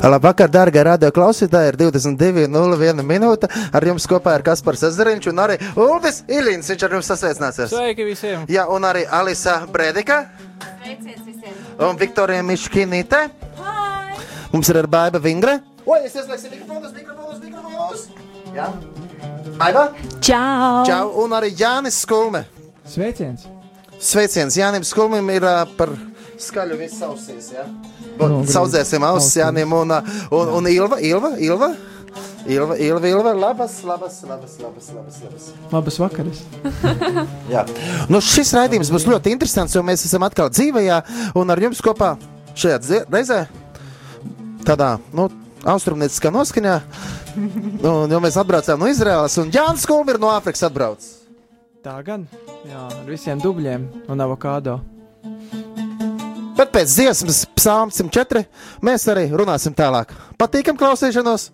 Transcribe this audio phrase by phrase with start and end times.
[0.00, 1.74] Labvakar, darbie radio klausītāji!
[1.74, 3.50] Ir 22.01 minūte.
[3.76, 6.70] Ar jums kopā ir Kaspars Ezeriņš un arī Ulris Ilīns.
[6.72, 7.68] Viņš ar jums sasveicināsies.
[7.74, 8.46] Sveiki visiem!
[8.48, 10.22] Jā, un arī Alisa Brēdika
[10.80, 11.60] Sveiciens visiem!
[11.84, 13.26] un Viktorija Miškinīte.
[14.54, 15.58] Mums ir arī Baiba Vingre.
[15.84, 18.08] Oi, es ieslēgšu mikrofonus, mikrofonus, mikrofonus!
[18.56, 18.72] Jā,
[19.60, 19.90] Baiba!
[20.24, 20.84] Čau!
[20.88, 21.06] Čau!
[21.26, 22.46] Un arī Jānis Skulme.
[22.88, 23.44] Sveiciens!
[24.00, 25.92] Sveiciens Jānim Skulmim ir uh, par
[26.42, 27.50] skaļu visu ausīs.
[27.54, 27.66] Ja?
[28.18, 31.72] Nu, Saudzēsim ausis Jānim un, un, un Ilva, Ilva, Ilva.
[32.48, 35.48] Ilva, Ilva, Ilva, labas, labas, labas, labas, labas, labas.
[35.70, 36.40] Labas vakaras!
[37.52, 37.66] Jā.
[38.10, 41.02] Nu, šis raidījums būs ļoti interesants, jo mēs esam atkal dzīvajā
[41.38, 42.14] un ar jums kopā
[42.58, 43.44] šajā reizē
[44.66, 45.28] tādā, nu,
[45.68, 46.76] austrumnieciskā noskaņā.
[47.36, 51.18] Un, jo mēs atbraucām no Izraēlas un Jānis Kulmi ir no Āfrikas atbraucis.
[51.84, 52.26] Tā gan,
[52.68, 54.80] jā, ar visiem dubļiem un avokado.
[56.70, 58.44] Bet pēc dziesmas, psalms 104,
[58.86, 60.12] mēs arī runāsim tālāk.
[60.38, 61.48] Patīkam klausīšanos!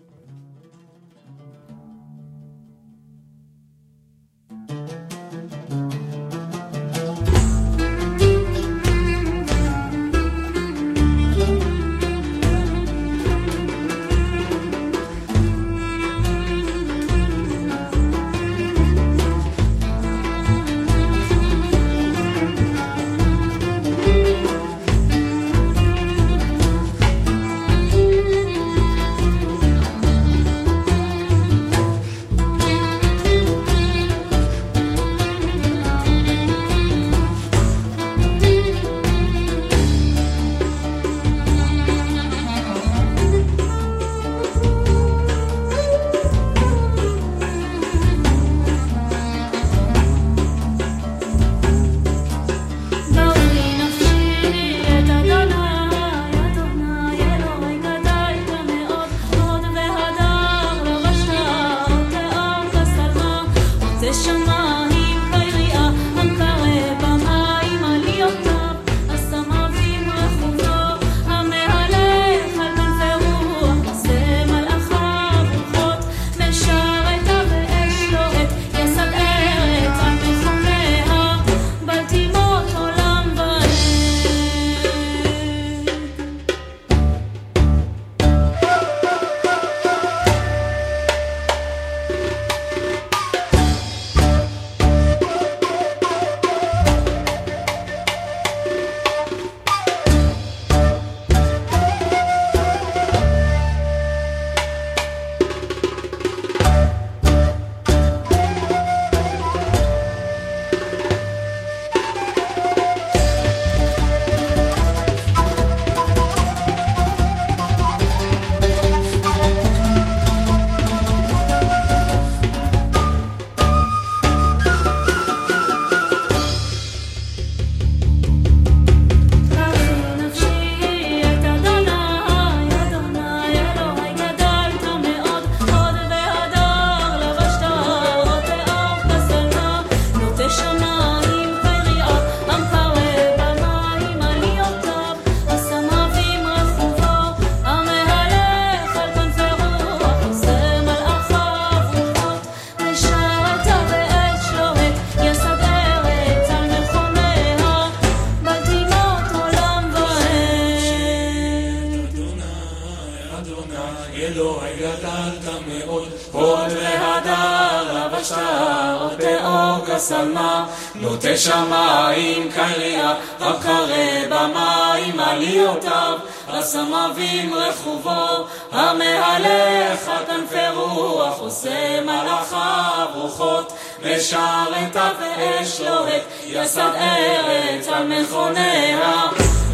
[171.37, 176.19] נוטה שמיים קריאה, הקרא במים עליותיו,
[176.49, 183.73] הסמבים רכובו, המהלך כנפי רוח, עושה מלאכיו רוחות,
[184.05, 189.23] משרתה באש לוהט, יסד ארץ על מכוניה,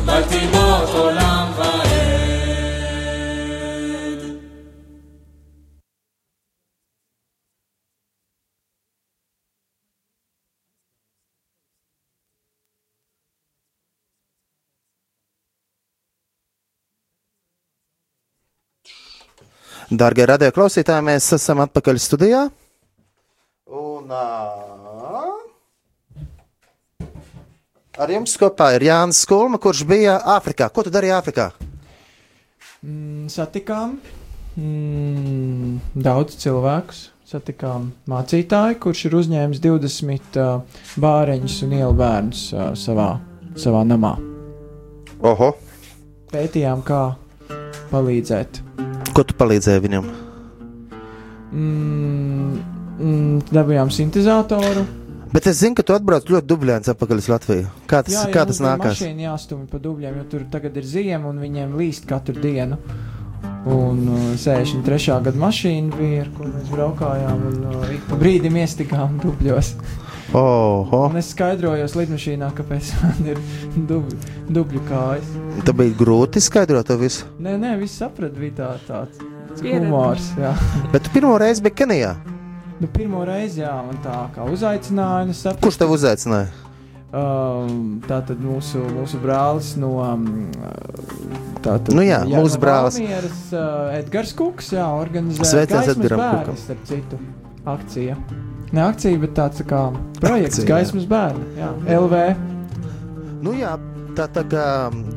[0.05, 1.42] בלטימות עולם
[19.93, 22.47] Darbie radio klausītāji, mēs esam atpakaļ studijā.
[23.69, 25.35] Un, uh,
[28.01, 30.71] Ar jums kopā ir Jānis Skulma, kurš bija Āfrikā.
[30.73, 31.51] Ko tu darīji Āfrikā?
[32.81, 33.99] Mm, satikām
[34.57, 37.11] mm, daudz cilvēkus.
[37.29, 43.11] Satikām mācītāju, kurš ir uzņēmis 20 uh, bāreņus un ielu bērnus uh, savā,
[43.61, 44.17] savā namā.
[45.21, 45.53] Oho,
[46.33, 47.07] Pētījām, kā
[47.93, 48.72] palīdzēt.
[49.17, 50.09] Ko tu palīdzēji viņam?
[51.53, 52.59] Mm,
[52.99, 54.85] mm, dabūjām sintēzatoru.
[55.33, 57.69] Bet es zinu, ka tu atbrauc ļoti dubļains atpakaļ uz Latviju.
[57.89, 58.99] Kā tas, kā tas nākās?
[59.01, 62.77] Mašīna jāstumj pa dubļiem, jo tur tagad ir ziema un viņiem līst katru dienu.
[63.73, 65.23] Un uh, 63.
[65.23, 69.73] gada mašīna bija, ar ko mēs braukājām, un uh, ik pa brīdim iestikām dubļos.
[70.33, 73.41] Oho, Un es skaidrojos lidmašīnā, kāpēc man ir
[73.89, 74.17] dubļu,
[74.49, 75.29] dubļu kājas.
[75.69, 77.27] tā bija grūti skaidrot to visu.
[77.43, 79.21] Nē, nē, viss saprat, bija tā, tāds
[79.61, 80.31] humors.
[80.41, 80.55] Jā.
[80.95, 82.15] Bet tu pirmo reizi biji Kenijā.
[82.81, 86.49] Nu, pirmo reizi, jā, man tā kā uzaicināja, es sapratu, Kurš tev uzaicināja?
[87.13, 89.99] Um, tā tad mūsu, mūsu brālis no.
[90.01, 90.49] Um,
[91.61, 92.97] tā tad Nu jā, jā, mūsu no brālis.
[92.97, 96.57] Valmieras, uh, Edgars Kuks, jā, organizē Sveiciens gaismas Edgaram Kukam.
[96.65, 97.21] starp citu,
[97.69, 98.17] akcija.
[98.73, 99.81] Ne akcija, bet tāds tā kā
[100.21, 102.21] projekts Akcija, gaismas bērni, jā, LV.
[103.45, 103.75] Nu jā,
[104.17, 104.67] tā, tā kā,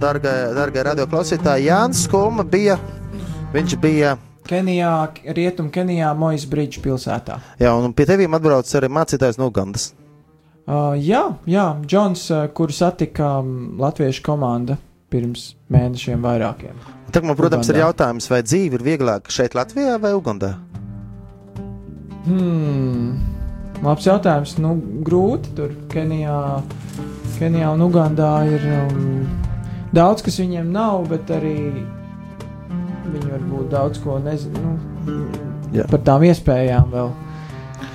[0.02, 2.76] dargai, dargai radioklausītāji, Jānis Skulma bija,
[3.54, 4.16] viņš bija,
[4.46, 4.92] Kenijā,
[5.34, 7.40] Rietum Kenijā, Mojas Bridge pilsētā.
[7.58, 9.94] jā, un pie tevīm atbrauc arī mācītājs no Ugandas.
[10.66, 14.78] Uh, jā, jā, Džons, uh, kuru satika um, latviešu komanda
[15.14, 16.76] pirms mēnešiem vairākiem.
[17.14, 17.86] Tagad man, protams, ir Ugandā.
[17.88, 20.56] jautājums, vai dzīve ir vieglāka šeit Latvijā vai Ugandā?
[22.26, 23.35] Hmm.
[23.86, 24.56] Labs jautājums.
[24.62, 24.74] Nu,
[25.06, 26.40] grūti tur Kenijā,
[27.38, 29.28] Kenijā un Ugandā ir um,
[29.94, 31.56] daudz, kas viņiem nav, bet arī
[33.06, 34.76] viņi varbūt daudz ko nezina.
[35.06, 35.18] Nu,
[35.76, 35.86] Jā.
[35.92, 37.12] par tām iespējām vēl,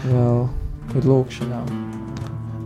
[0.06, 0.42] vēl
[1.00, 1.72] ir lūkšanām.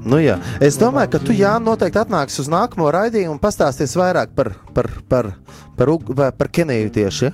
[0.04, 0.36] Nu, jā.
[0.60, 4.90] es domāju, ka tu, Jānis, noteikti atnāksi uz nākamo raidījumu un pastāstīsi vairāk par, par,
[5.08, 5.30] par,
[5.78, 7.30] par, vai par Keniju tieši.
[7.30, 7.32] Ja?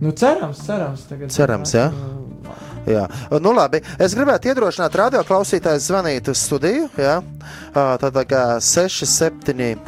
[0.00, 1.06] Nu, cerams, cerams.
[1.30, 1.90] Cerams, jā.
[2.90, 3.04] Jā,
[3.42, 3.80] nu labi.
[4.00, 6.88] Es gribētu iedrošināt radio klausītājus zvanīt uz studiju.
[6.98, 7.20] Jā,
[7.74, 9.78] tā kā 679,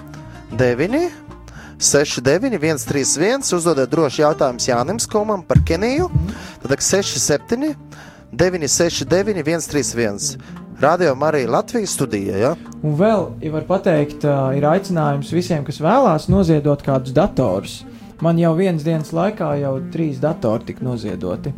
[1.82, 3.54] 69, 131.
[3.58, 6.06] Uzdodiet droši jautājumus Jānim Skumam par Keniju.
[6.62, 7.75] Tad 67,
[8.32, 10.60] 969, 131.
[10.82, 12.38] Radio Marija Latvijas studija.
[12.38, 12.54] Jā.
[12.82, 14.25] Un vēl, ja var pateikt,
[14.56, 17.84] ir aicinājums visiem, kas vēlās noziedot kādus datorus.
[18.22, 21.50] Man jau vienas dienas laikā jau trīs datori tika noziedoti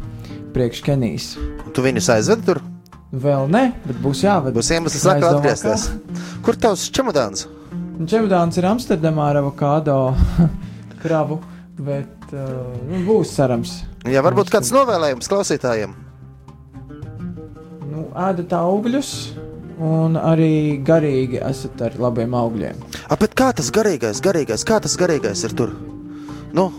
[0.54, 1.32] priekš Kenijas.
[1.74, 2.62] Tu viņus aizvedi tur.
[3.14, 4.54] Vēl ne, bet būs jāved.
[4.56, 5.88] Būs iemesls Es atkal atgriezties.
[6.42, 7.46] Kur tavs čemodāns?
[7.94, 9.96] Un Čemodāns ir Amsterdamā ar avokado
[11.02, 11.38] kravu,
[11.78, 13.76] bet uh, nu, būs cerams.
[14.10, 15.94] Jā, varbūt kāds novēlējums klausītājiem.
[17.92, 19.12] Nu, ēdat augļus
[19.78, 22.82] un arī garīgi esat ar labiem augļiem.
[23.06, 25.74] A, bet kā tas garīgais, garīgais, kā tas garīgais ir tur?
[26.54, 26.70] Nu,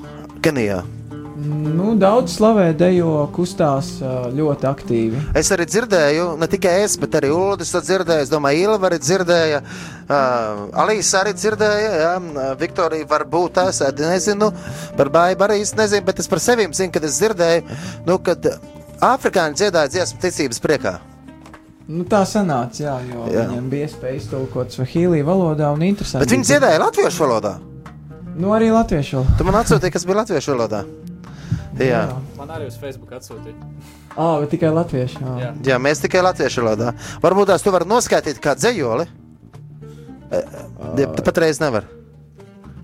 [0.43, 0.81] Kenijā.
[1.45, 3.95] Nu, daudz slavē dejo, kustās
[4.33, 5.21] ļoti aktīvi.
[5.37, 8.25] Es arī dzirdēju, ne tikai es, bet arī Ulrichs to dzirdēja.
[8.25, 14.49] Es domāju, Ilva arī dzirdēja, uh, Alīsa arī dzirdēja, uh, Viktorija varbūt es nezinu,
[14.97, 18.49] par baidu arī es nezinu, bet es par sevi zinu, kad es dzirdēju, nu, kad
[19.13, 20.97] afrikāņi dziedāja dziesmu ticības priekā.
[21.85, 23.45] Nu, tā sanāca, jā, jo Jā.
[23.51, 26.25] viņam bija iespēja iztulkot svahīlī valodā un interesanti.
[26.25, 27.57] Bet viņi dziedāja latviešu valodā.
[28.33, 29.35] Nu, arī latviešu valodā.
[29.37, 30.81] Tu man atsūtīji, kas bija latviešu valodā.
[31.79, 32.05] Jā.
[32.37, 33.55] Man arī uz Facebook atsūtīja.
[34.15, 35.19] Ah, bet tikai latviešu.
[35.19, 35.35] Jā.
[35.41, 35.49] Jā.
[35.73, 36.93] Jā, mēs tikai latviešu valodā.
[37.23, 39.07] Varbūt tās tu vari noskaidrot kā dzējoli.
[40.31, 41.89] Ja, tu patreiz nevari.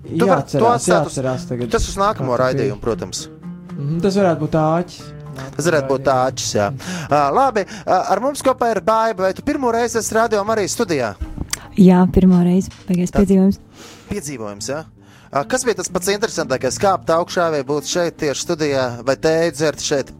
[0.04, 1.68] Tu vari to atstāt uz-.
[1.72, 3.26] Tas uz nākamo raidījumu, protams.
[3.72, 5.02] Mhm, Tas varētu būt āķis.
[5.56, 6.66] Tas varētu būt tāds, jā.
[7.08, 9.24] Uh, labi, uh, ar mums kopā ir baiva.
[9.24, 11.14] Vai tu pirmo reizi esi radio arī studijā?
[11.80, 12.68] Jā, pirmā reize.
[12.84, 13.62] Pagaidies piedzīvojums.
[14.10, 14.82] Piedzīvojums, jā.
[14.84, 15.01] Uh,
[15.32, 16.76] kas bija tas pats interesantākais?
[16.80, 20.12] Kāpt augšā vai būt šeit tieši studijā, vai tēju dzert šeit?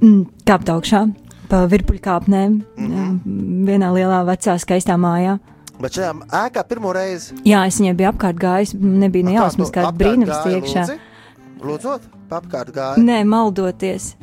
[0.00, 1.04] Mm, Kāpt augšā
[1.50, 2.60] pa virpuļkāpnēm.
[2.76, 2.86] Mhm.
[2.86, 3.66] Mm -hmm.
[3.66, 5.38] Vienā lielā vecā skaistā mājā.
[5.80, 7.34] Bet šajā ēkā pirmo reizi.
[7.44, 8.74] Jā, es viņai biju apkārt gājis.
[8.74, 10.82] Nebija ne jausmas, kāda brīnums iekšā.
[10.84, 10.98] lūdzi?
[11.60, 12.96] Lūdzot, apkārt gāja.
[12.96, 14.14] Nē, maldoties.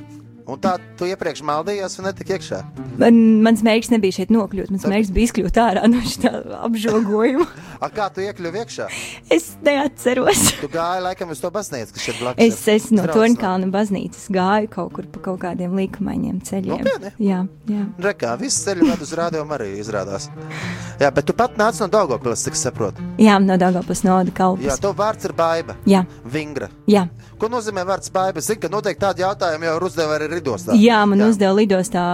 [0.47, 2.61] Un tā tu iepriekš maldījies un netika iekšā.
[2.97, 4.69] Man, mans mērķis nebija šeit nokļūt.
[4.71, 6.31] Mans mērķis bija izkļūt ārā no šī
[6.63, 7.47] apžogojuma.
[7.81, 8.85] A kā tu iekļuvi iekšā?
[9.33, 10.39] Es neatceros.
[10.61, 12.41] Tu gāji laikam uz to baznīcu, kas šeit blakus.
[12.47, 13.03] Es, es no.
[13.11, 16.81] Torņkalna baznīcas gāju kaut kur pa kaut kādiem līkumainiem ceļiem.
[16.87, 17.11] Nopietni?
[17.27, 17.83] Jā, jā.
[18.07, 20.29] Rekā, viss ceļš ved uz rādījumu arī izrādās.
[21.01, 23.03] Jā, bet tu pat nāc no Daugopils, cik saprotu.
[23.21, 24.79] jā no Dagopus noda Jā, kalpus.
[24.81, 25.75] tev vārds ir baiba.
[25.85, 26.71] Jā, Vingra.
[26.89, 27.05] jā.
[27.37, 28.41] Ko nozīmē vārds baiba?
[28.41, 30.73] Zinu, ka noteikti tādi jautājumi jau ir uzdevumi arī Ridostā.
[30.81, 31.27] Jā, man jā.
[31.29, 32.05] uzdeva lidostā,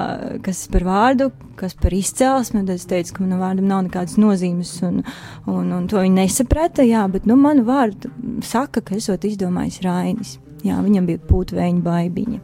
[0.43, 1.29] kas par vārdu,
[1.63, 2.65] kas par izcelsmi.
[2.67, 5.01] Tad es teicu, ka manam vārdam nav nekādas nozīmes, un,
[5.47, 6.85] un, un to viņi nesaprata.
[6.87, 8.11] Jā, bet nu, manu vārdu
[8.45, 10.37] saka, ka esot izdomājis Rainis.
[10.63, 12.43] Jā, viņam bija pūtveņa baigiņa.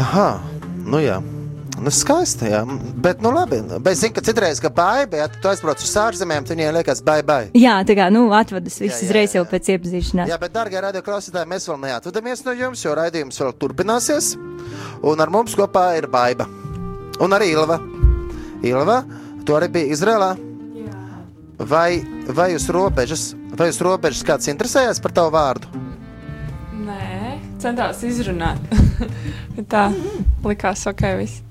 [0.00, 0.30] Aha,
[0.86, 1.18] nu jā.
[1.80, 2.60] Nu, skaisti, jā.
[3.00, 3.60] Bet, nu, labi.
[3.80, 7.20] Bet, zinu, ka citreiz, kad baiba, ja tu aizbrauc uz ārzemēm, tad viņiem liekas, bai,
[7.24, 7.40] bai.
[7.56, 10.28] Jā, tā kā nu, atvadas viss uzreiz jau pēc iepazīšanās.
[10.28, 14.34] Jā, bet, darbie radio klausītāji, mēs vēl neatvadamies no jums, jo raidījums vēl turpināsies.
[15.08, 16.50] Un ar mums kopā ir Baiba.
[17.20, 17.76] Un arī Ilva.
[18.64, 19.02] Ilva,
[19.44, 20.30] tu arī biji Izrēlā.
[21.60, 22.00] Vai,
[22.32, 25.68] vai uz robežas, vai uz robežas kāds interesējās par tavu vārdu?
[26.86, 28.72] Nē, centās izrunāt.
[29.72, 29.90] Tā
[30.46, 31.04] likās ok.
[31.20, 31.44] Viss.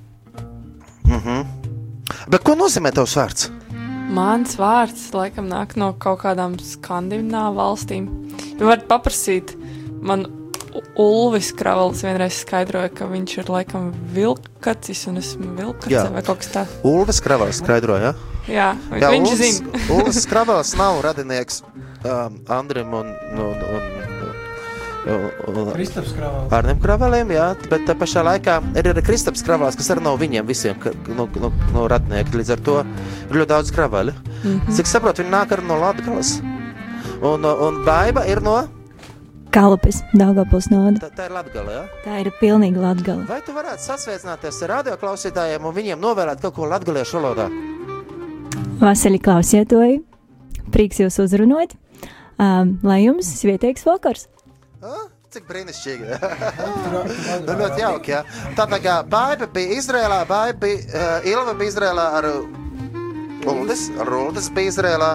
[2.29, 3.49] Bet ko nozīmē tavs vārds?
[4.09, 8.09] Mans vārds laikam nāk no kaut kādām skandināvu valstīm.
[8.57, 9.53] Jūs varat paprasīt,
[10.01, 10.25] man
[10.99, 16.51] Ulvis Kravals vienreiz skaidroja, ka viņš ir laikam vilkacis un esmu vilkacis vai kaut kas
[16.53, 16.75] tāds.
[16.83, 18.13] Ulvis Kravals skaidroja.
[18.49, 19.81] Jā, Jā, Jā viņš Ulvis- zina.
[19.95, 21.61] Ulvis Kravals nav radinieks
[22.03, 23.83] um, Andrim un, un, un,
[25.47, 26.51] un, Kristaps Kravals.
[26.53, 30.45] Arnim Kravaliem, jā, bet tā pašā laikā ir arī Kristaps Kravals, kas arī nav viņiem
[30.49, 32.35] visiem ka- no, no, no radnieki.
[32.41, 32.79] Līdz ar to
[33.29, 34.13] ir ļoti daudz kravali.
[34.43, 34.75] Mm -hmm.
[34.75, 36.39] Cik saprotu, viņi nāk arī no Latgales.
[37.21, 38.67] Un, un Baiba ir no,
[39.49, 40.99] Kalpes, Dagopus noda.
[41.01, 41.83] tā, tā ir Latgale, jā?
[42.05, 43.25] Tā ir pilnīgi latgala.
[43.29, 47.47] Vai tu varētu sasveicināties ar radioklausītājiem un viņiem novēlēt kaut ko latgaliešu valodā?
[48.79, 49.97] Vasaļi klausietoji,
[50.71, 51.73] prieks jūs uzrunāt.
[52.39, 54.27] Um, lai jums svietēks vakars!
[54.81, 56.05] Ah, Cik brīnišķīgi.
[57.45, 58.13] Nu, ļoti jauki.
[58.15, 58.21] Jā.
[58.57, 62.27] Tā tā kā Baiba bija Izrēlā, Baiba bija, uh, Ilva bija Izrēlā ar
[63.49, 65.11] Uldis, ar Uldis bija Izrēlā.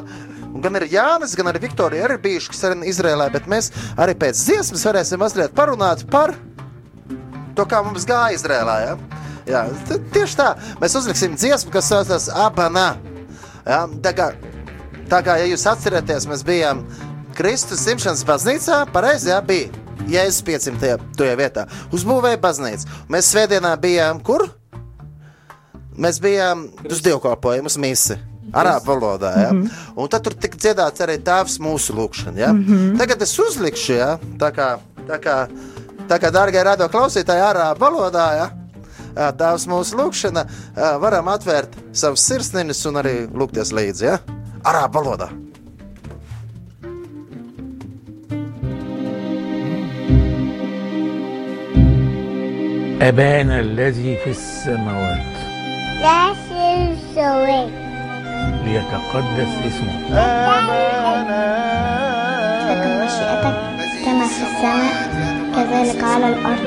[0.55, 4.15] Un gan ir Jānis, gan arī Viktorija arī bijuši, kas ir Izrēlā, bet mēs arī
[4.19, 6.37] pēc dziesmas varēsim mazliet parunāt par
[7.59, 8.77] to, kā mums gāja Izrēlā.
[8.85, 9.23] Ja?
[9.51, 9.63] Jā,
[10.15, 10.53] tieši tā.
[10.81, 12.93] Mēs uzliksim dziesmu, kas saucas Abana.
[13.67, 13.83] Ja?
[14.05, 14.29] Tā, kā,
[15.11, 16.85] tā kā, ja jūs atceraties, mēs bijām
[17.35, 19.73] Kristus simšanas baznīcā, pareizi, jā, bija
[20.11, 21.01] Jēzus 500.
[21.19, 21.65] tajā vietā.
[21.95, 22.87] Uzbūvēja baznīcu.
[23.11, 24.47] Mēs svētdienā bijām kur?
[25.99, 28.19] Mēs bijām uz dievkalpojumu, uz misi.
[28.52, 29.32] Arābu valodā.
[29.42, 29.52] Ja?
[29.52, 29.70] Mm -hmm.
[29.96, 32.38] Un tad tur tika dziedāts arī tēvs mūsu lūgšana.
[32.38, 32.54] Ja?
[32.54, 32.98] Mm -hmm.
[32.98, 34.18] Tagad es uzlikšu, ja?
[34.38, 34.78] tā kā,
[35.08, 35.48] tā kā,
[36.08, 38.34] tā kā dārgie radio klausītāji, arābu valodā.
[38.36, 38.50] Ja?
[39.16, 40.46] Jā, Tēvs mūsu lūgšana,
[40.78, 44.06] jā, varam atvērt savus sirsniņus un arī lūgties līdzi.
[44.06, 44.20] Ja?
[44.64, 45.30] Arābu valodā.
[53.02, 55.40] أبانا الذي في السماوات
[58.65, 60.01] ليتقدس اسمك
[62.69, 63.57] تكن مشيئتك
[64.05, 64.95] كما في السماء
[65.55, 66.65] كذلك على الأرض.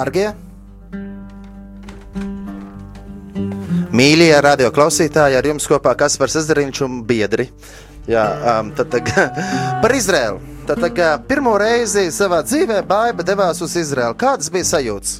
[0.00, 0.30] Dārgie!
[3.90, 7.50] Mīļie radio klausītāji, ar jums kopā Kaspars Ezeriņš un biedri.
[8.08, 9.40] Jā, um, tad, tad,
[9.82, 10.40] par Izraēlu.
[10.70, 14.16] Tad, tad pirmo reizi savā dzīvē Baiba devās uz Izraēlu.
[14.16, 15.18] Kādas bija sajūtas?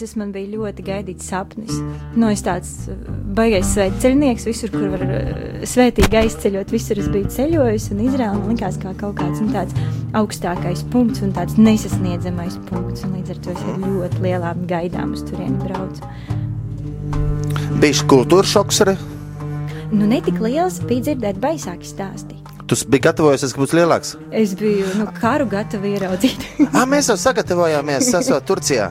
[0.00, 1.74] Tas man bija ļoti gaidīts sapnis.
[2.16, 2.70] Nu, es tāds
[3.36, 8.54] baigais svētceļnieks, visur, kur var uh, svētīgi aizceļot, visur es biju ceļojis, un Izraēla man
[8.54, 9.76] likās kā kaut kāds nu, tāds
[10.16, 15.12] augstākais punkts un tāds nesasniedzamais punkts, un līdz ar to es ar ļoti lielām gaidām
[15.18, 16.00] uz turieni braucu.
[17.84, 18.96] Bija kultūra šoks arī.
[19.92, 22.40] Nu, ne tik liels, bija dzirdēt baisāki stāsti.
[22.70, 24.16] Tu biji gatavojies, ka būs lielāks.
[24.32, 26.48] Es biju nu, karu gatava ieraudzīt.
[26.70, 28.88] Ah, mēs jau sagatavojāmies, esot Turcijā.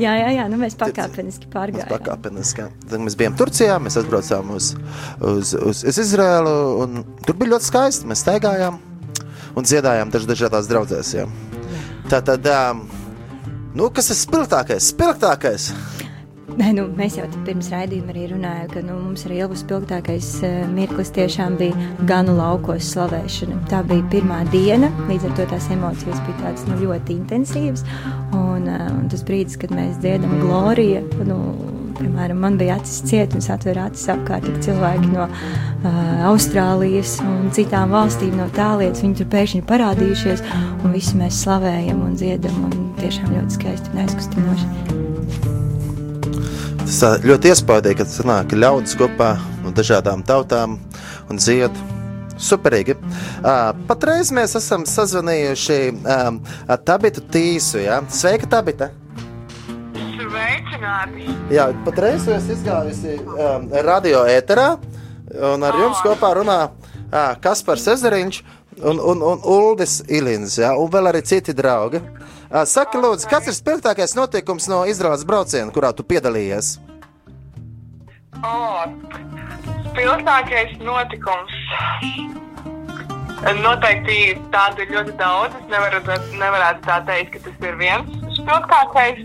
[0.00, 1.90] Jā, jā, jā, nu mēs pakāpeniski pārgājām.
[1.92, 2.68] Pakāpeniski.
[2.90, 4.72] Tad mēs bijām Turcijā, mēs atbraucām uz,
[5.20, 8.10] uz, uz, uz Izraēlu, un tur bija ļoti skaisti.
[8.10, 8.80] Mēs staigājām
[9.56, 11.14] un dziedājām daž, dažādās draudzēs.
[11.18, 11.26] Jā.
[12.10, 12.86] Tā tad, um,
[13.78, 14.92] nu, kas ir spilgtākais?
[14.94, 15.70] Spilgtākais!
[16.52, 20.58] Nē, nu, mēs jau pirms raidījuma arī runājām, ka nu, mums arī Ilvas spilgtākais uh,
[20.68, 23.62] mirklis tiešām bija ganu laukos slavēšana.
[23.70, 27.86] Tā bija pirmā diena, līdz ar to tās emocijas bija tādas nu, ļoti intensīvas.
[28.36, 31.38] Un, uh, un tas brīdis, kad mēs dziedam gloriju, nu,
[31.96, 37.48] piemēram, man bija acis ciet, un es atveru acis apkārt, cilvēki no uh, Austrālijas un
[37.56, 39.00] citām valstīm no tālienes.
[39.04, 40.44] Viņi tur pēkšņi parādījušies,
[40.82, 45.01] un visi mēs slavējam un dziedam, un tiešām ļoti skaisti un aizkustinoši.
[46.82, 50.80] Tas ā, ļoti iespaidīgi, kad sanāk ļaudis kopā no dažādām tautām
[51.30, 51.76] un dzied.
[52.42, 52.96] Superīgi.
[52.98, 57.78] Uh, patreiz mēs esam sazvanījuši um, ar Tabitu Tīsu.
[57.84, 58.00] Ja?
[58.10, 58.88] Sveika, Tabita!
[59.94, 61.28] Sveicināti!
[61.54, 64.72] Jā, patreiz jūs izgājusi um, radio ēterā,
[65.52, 68.42] un ar jums kopā runā uh, Kaspars Ezeriņš
[68.80, 70.74] un, un, un Uldis Ilins, ja?
[70.74, 72.02] un vēl arī citi draugi.
[72.02, 76.74] Uh, saki, lūdzu, kas ir spilgtākais notikums no Izraels brauciena, kurā tu piedalījies?
[78.42, 78.56] O,
[79.88, 81.56] spilgtākais notikums.
[83.58, 84.18] Noteikti
[84.52, 85.56] tādu ļoti daudz.
[85.58, 86.02] Es nevaru,
[86.38, 89.24] nevarētu tā teikt, ka tas ir viens spilgtākais.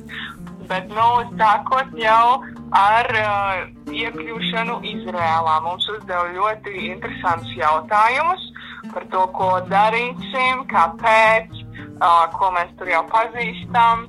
[0.68, 1.10] Bet, nu,
[1.40, 2.40] sākot jau
[2.76, 3.60] ar uh,
[3.94, 8.50] iekļūšanu Izrēlā, mums uzdeva ļoti interesantus jautājumus
[8.92, 11.56] par to, ko darīsim, kāpēc,
[12.02, 14.08] uh, ko mēs tur jau pazīstam,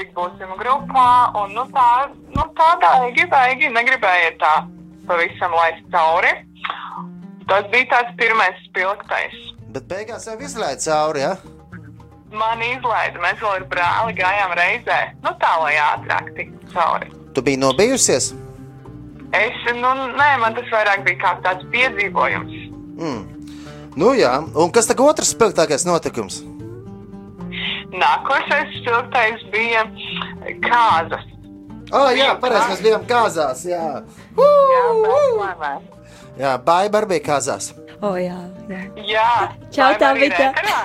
[0.00, 1.08] cik būsim grupā.
[1.40, 1.88] Un, nu, tā,
[2.34, 4.54] nu, tādā gribēji, negribēja tā
[5.08, 6.34] pavisam laist cauri.
[7.50, 9.34] Tas bija tāds pirmais spilgtais.
[9.72, 11.34] Bet beigās jau izlaiž cauri, ja?
[12.32, 17.10] Man izlaida, mēs vēl ar brāli gājām reizē, nu tā, lai ātrāk tiktu cauri.
[17.36, 18.30] Tu biji nobijusies?
[19.36, 22.56] Es, nu, nē, man tas vairāk bija kā tāds piedzīvojums.
[23.00, 23.20] Mm.
[24.00, 26.40] Nu jā, un kas tagad otrs spilgtākais notikums?
[27.92, 29.82] Nākošais spilgtais bija
[30.64, 31.24] kāzas.
[31.92, 33.58] Oh, jā, pareizi, mēs bijām kāzās.
[33.68, 34.00] Jā,
[34.40, 35.72] Jā,
[36.40, 37.64] jā Baiba arī bija kāzās.
[38.02, 38.38] O, jā,
[38.70, 38.80] jā.
[39.06, 39.32] Jā,
[39.74, 40.44] Čau, Tabita.
[40.48, 40.78] ēterā?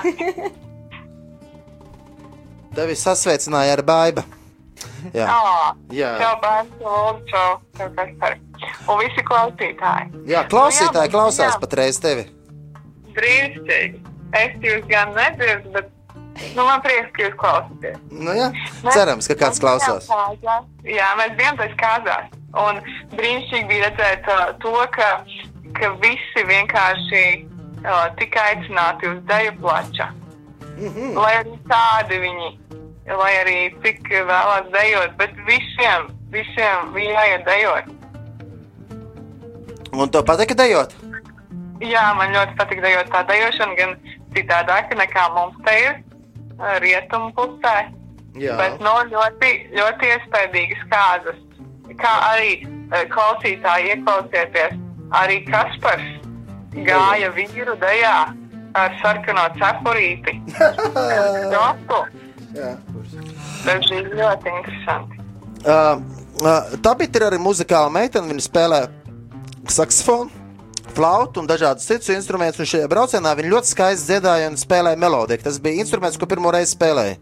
[2.76, 4.22] Tevi sasveicināja ar Baiba.
[5.14, 6.10] Jā, Ā, Jā.
[6.20, 6.34] Čau,
[6.82, 8.32] lūdzu, čau, čau, kas par.
[8.90, 10.04] Un visi klausītāji.
[10.28, 11.60] jā klausītāji Nu, jā, klausās jā.
[11.62, 12.24] patreiz tevi.
[13.16, 13.96] Brīnišķīgi.
[14.38, 15.86] Es jūs gan nedzirdu, bet
[16.56, 17.98] nu, man prieks, ka jūs klausāties.
[18.10, 18.48] Nu, jā,
[18.84, 20.08] Mēs- cerams, ka kāds klausās.
[20.10, 20.64] kāzās.
[20.84, 22.30] Jā, mēs tajā kāzās.
[22.58, 22.80] Un
[23.16, 25.08] brīnišķīgi bija redzēt uh, to, ka,
[25.78, 27.24] ka visi vienkārši
[27.84, 30.08] uh, tika aicināti uz deju plača.
[30.78, 31.16] Mhm.
[31.18, 32.48] Lai arī tādi viņi,
[33.18, 37.94] lai arī cik vēlās dejot, bet visiem, visiem bija jāiet dejot.
[39.92, 40.92] Un to patika dejot?
[41.80, 43.94] Jā, man ļoti patīk dejot tā dejošana, gan
[44.34, 45.94] citādāk nekā mums te ir
[46.84, 47.76] rietumu pusē.
[48.38, 48.54] Jā.
[48.60, 51.38] Bet no, ļoti, ļoti iespaidīgas kāzas.
[51.98, 52.50] Kā arī
[53.10, 54.76] klausītāji ieklausieties,
[55.18, 56.06] arī Kaspars
[56.86, 58.18] gāja vīru dejā
[58.78, 60.36] ar sarkano cepurīti.
[63.64, 65.18] Tas bija ļoti interesanti.
[65.66, 65.98] Uh,
[66.42, 68.30] uh, tā bija arī muzikāla meitene.
[68.30, 68.80] Viņa spēlē
[69.68, 70.37] saksofonu.
[70.96, 72.60] Flautu un dažādus citus instrumentus.
[72.62, 75.42] Un šajā braucienā viņi ļoti skaisti dziedāja un spēlēja melodiju.
[75.44, 77.18] Tas bija instruments, ko pirmo reizi spēlēja.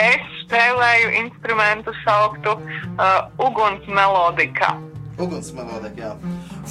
[0.00, 4.74] Es spēlēju instrumentu sauktu uh, uguns melodika.
[5.20, 6.12] Uguns melodika, jā.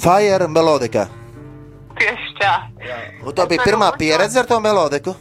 [0.02, 1.06] Fire melodika.
[1.98, 2.54] Tieši tā.
[3.22, 5.14] Un tā bija pirmā pieredze ar to melodiku.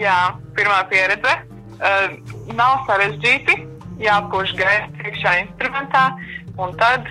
[0.00, 1.36] Jā, pirmā pieredze.
[1.82, 2.16] Uh,
[2.54, 3.58] nav sarežģīti.
[4.02, 6.08] Jāpūš gaisa iekšā instrumentā,
[6.58, 7.06] un tad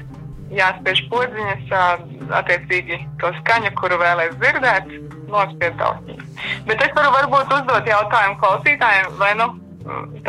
[0.55, 1.73] jāspiež podziņas,
[2.41, 4.89] attiecīgi to skaņu, kuru vēlēs dzirdēt,
[5.31, 6.47] nospied austiņas.
[6.69, 9.51] Bet es varu varbūt uzdot jautājumu klausītājiem, vai nu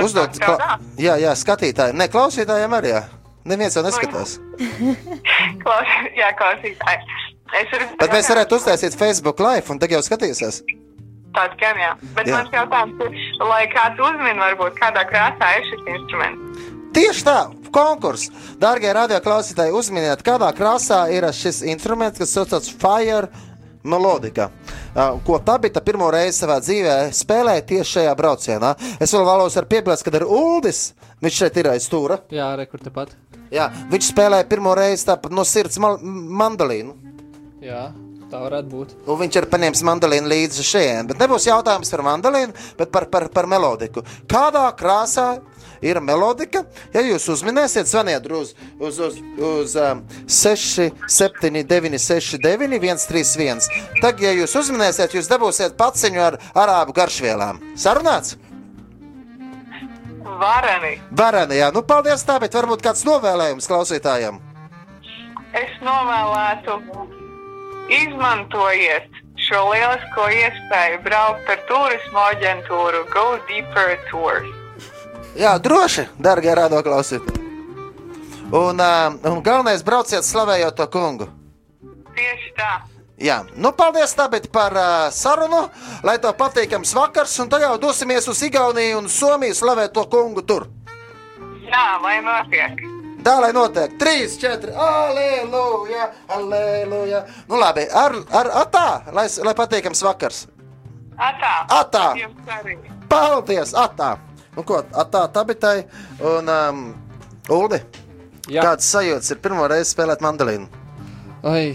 [0.00, 0.78] Uzdot, strādā?
[0.96, 2.94] jā, jā, skatītājiem, ne klausītājiem arī.
[2.94, 3.02] Jā.
[3.44, 4.38] Neviens jau neskatās.
[5.64, 7.18] Klaus, jā, klausītāji.
[7.52, 10.62] Es varu Bet mēs varētu uztaisīt Facebook live, un tagad jau skatīsies.
[11.36, 11.90] Tāda gan jā.
[12.16, 12.38] Bet jā.
[12.38, 16.70] mans jautājums ir, lai kāds uzmin, varbūt kādā krāsā ir šis instruments.
[16.96, 17.38] Tieši tā,
[17.74, 18.30] konkurss.
[18.60, 23.30] Darbie radioklausītāji, uzminiet, kādā krāsā ir šis instruments, kas saucas Fire
[23.82, 24.50] Melodika.
[25.26, 28.74] Ko Tabita pirmo reizi savā dzīvē spēlēja tieši šajā braucienā.
[29.02, 30.92] Es vēl vēlos piebilst, ka ir Uldis.
[31.22, 32.20] Viņš šeit ir aiz stūra.
[32.34, 33.14] Jā, re, kur tepat.
[33.52, 36.94] Jā, viņš spēlēja pirmo reizi no sirds mandolīnu.
[37.62, 37.90] Jā,
[38.30, 38.94] tā varētu būt.
[39.06, 41.10] Un viņš ir paņēmis mandolīnu līdzi šeit.
[41.10, 44.02] Bet nebūs jautājums par mandolīnu, bet par, par, par melodiku.
[44.30, 45.28] Kādā krāsā
[45.82, 46.64] ir melodika?
[46.94, 53.02] Ja jūs uzminēsiet, zvaniet uz, uz, uz, uz um, 6, 7, 9, 6, 9, 1,
[53.08, 53.66] 3, 1.
[54.02, 57.60] Tad, ja jūs uzminēsiet, jūs dabūsiet paciņu ar arābu garšvielām.
[57.78, 58.38] Sarunāts?
[60.42, 60.96] Vareni.
[61.10, 61.70] Vareni, jā.
[61.74, 64.40] Nu, paldies tā, bet varbūt kāds novēlējums klausītājiem.
[65.58, 66.78] Es novēlētu,
[67.92, 74.61] izmantojiet šo lielisko iespēju braukt ar turismu aģentūru Go Deeper Tours.
[75.38, 77.40] Jā, droši, darbie radioklausītāji.
[78.52, 81.28] Un, uh, un galvenais brauciet slavējot to kungu.
[82.12, 82.72] Tieši tā.
[83.22, 85.62] Jā, nu paldies tāpēc par uh, sarunu,
[86.04, 90.66] lai tev patīkams vakars, un tagad dosimies uz Igauniju un Somiju slavēt to kungu tur.
[91.64, 92.82] Jā, lai notiek.
[93.22, 97.22] Tā lai notiek 3, 4, aleluja, aleluja.
[97.48, 100.42] Nu labi, ar, ar atā, lai, lai patīkams vakars.
[101.16, 101.54] Atā.
[101.78, 102.04] Atā.
[103.08, 104.16] Paldies, atā.
[104.56, 105.86] Nu ko, atā tabitai
[106.28, 106.80] un um,
[107.52, 107.78] Uldi.
[108.50, 108.64] Jā.
[108.66, 110.66] Kāds sajūts ir pirmo reizi spēlēt mandolīnu?
[111.46, 111.72] Ai,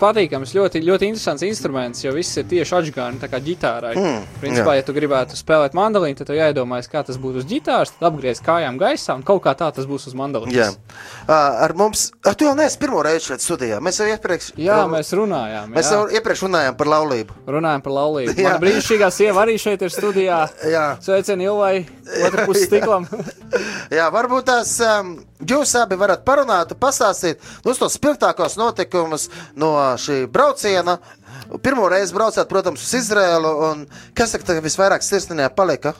[0.00, 3.94] patīkams, ļoti, ļoti interesants instruments, jo viss ir tieši atgādājums, tā kā ģitārai.
[3.96, 4.80] Mm, Principā, jā.
[4.80, 8.78] ja tu gribētu spēlēt mandolīnu, tad jāiedomājas, kā tas būtu uz ģitāras, tad apgriezt kājām
[8.80, 10.56] gaisā un kaut kā tā tas būs uz mandolīnas.
[10.56, 10.68] Jā,
[11.26, 11.34] uh,
[11.66, 12.10] ar mums.
[12.22, 13.80] Uh, tu jau neesi pirmo reizi šeit studijā.
[13.84, 15.72] Mēs jau iepriekš, Jā, mēs runājām.
[15.74, 15.98] mēs jā.
[15.98, 17.40] jau iepriekš runājām par laulību.
[17.56, 18.36] Runājam par laulību.
[18.64, 20.40] Brīnišķīgā sieva arī šeit ir studijā.
[20.70, 20.86] Jā.
[21.04, 21.74] Sveicieni Ilvai,
[22.26, 23.06] otrā pusē stiklam.
[23.96, 25.14] Jā, varbūt tās um,
[25.46, 30.98] jūs abi varat parunāt, pastāstīt nu, tos spilgtākos notikumus no šī brauciena.
[31.62, 33.54] Pirmo reizi braucāt, protams, uz Izrēlu.
[34.16, 35.94] Kas tagad visvairāk sirsniņā palika?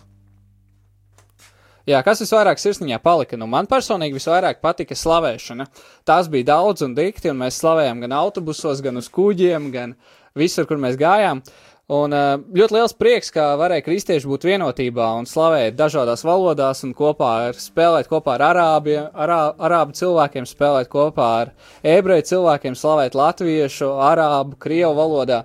[1.86, 3.36] Jā, kas visvairāk sirsniņā palika?
[3.38, 5.68] Nu, man personīgi visvairāk patika slavēšana.
[6.08, 9.94] Tās bija daudz un dikti, un mēs slavējām gan autobusos, gan uz kuģiem, gan
[10.34, 11.44] visur, kur mēs gājām.
[11.86, 16.90] Un uh, ļoti liels prieks, ka varēja kristieši būt vienotībā un slavēt dažādās valodās un
[16.98, 21.52] kopā ar, spēlēt kopā ar arābiem, arā, arābu cilvēkiem, spēlēt kopā ar
[21.86, 25.44] ebreju cilvēkiem, slavēt latviešu, arābu, krievu valodā.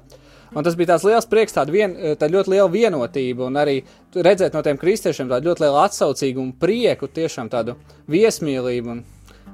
[0.57, 3.77] Un tas bija tāds liels prieks, tāda, vien, tāda ļoti liela vienotība, un arī
[4.17, 7.77] redzēt no tiem kristiešiem tādu ļoti lielu atsaucību un prieku, tiešām tādu
[8.11, 8.97] viesmīlību.
[8.97, 9.05] Un,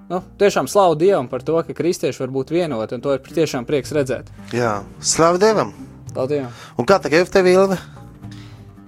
[0.08, 3.68] nu, tiešām slavu Dievam par to, ka kristieši var būt vienoti, un to ir tiešām
[3.68, 4.32] prieks redzēt.
[4.56, 5.76] Jā, slavu Dievam!
[6.16, 6.66] Paldies!
[6.78, 7.80] Un kā tagad tev Ilve?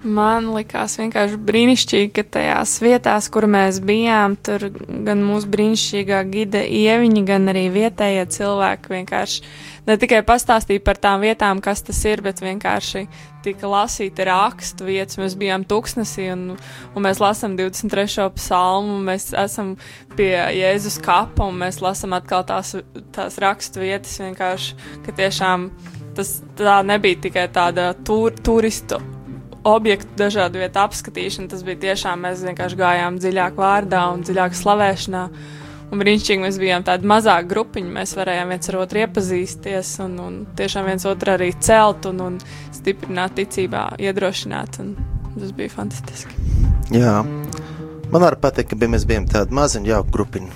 [0.00, 4.70] Man likās vienkārši brīnišķīgi, ka tajās vietās, kur mēs bijām, tur
[5.04, 9.42] gan mūsu brīnišķīgā gida ieviņa, gan arī vietējie cilvēki vienkārši
[9.90, 13.04] ne tikai pastāstīja par tām vietām, kas tas ir, bet vienkārši
[13.44, 15.20] tika lasīta rakstu vietas.
[15.20, 16.48] Mēs bijām tuksnesī un,
[16.94, 18.30] un mēs lasām 23.
[18.40, 19.74] psalmu, mēs esam
[20.16, 22.72] pie Jēzus kapa un mēs lasām atkal tās,
[23.12, 25.68] tās rakstu vietas vienkārši, ka tiešām
[26.16, 29.00] tas tā nebija tikai tāda tur, turistu
[29.66, 31.50] objektu dažādu vietu apskatīšana.
[31.52, 35.24] Tas bija tiešām mēs vienkārši gājām dziļāk vārdā un dziļāk slavēšanā.
[35.90, 40.36] Un brīnišķīgi mēs bijām tādi mazāki grupiņi, mēs varējām viens ar otru iepazīsties un, un
[40.58, 42.36] tiešām viens otru arī celt un, un
[42.76, 44.78] stiprināt ticībā, iedrošināt.
[44.84, 44.94] Un
[45.34, 46.46] tas bija fantastiski.
[46.94, 47.16] Jā,
[48.14, 50.54] man arī patīk, ka bija, mēs bijām tādi maziņi, jauki grupiņi.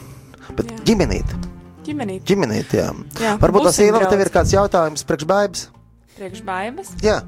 [0.55, 0.81] Bet Jā.
[0.93, 1.54] ģimenīti.
[1.85, 2.89] Ģimenīt, Ģimenīti, jā.
[3.21, 5.67] Jā, Varbūt tas būsim īlam tev ir kāds jautājums priekš baigas?
[6.15, 6.93] priekšbaimes.
[7.03, 7.19] Jā.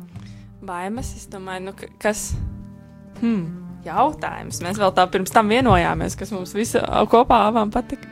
[0.62, 2.20] Baimes, es domāju, nu, ka- kas.
[3.20, 3.48] Hmm,
[3.84, 4.60] jautājums.
[4.62, 6.78] Mēs vēl tā pirms tam vienojāmies, kas mums visi
[7.10, 8.06] kopā abām patika.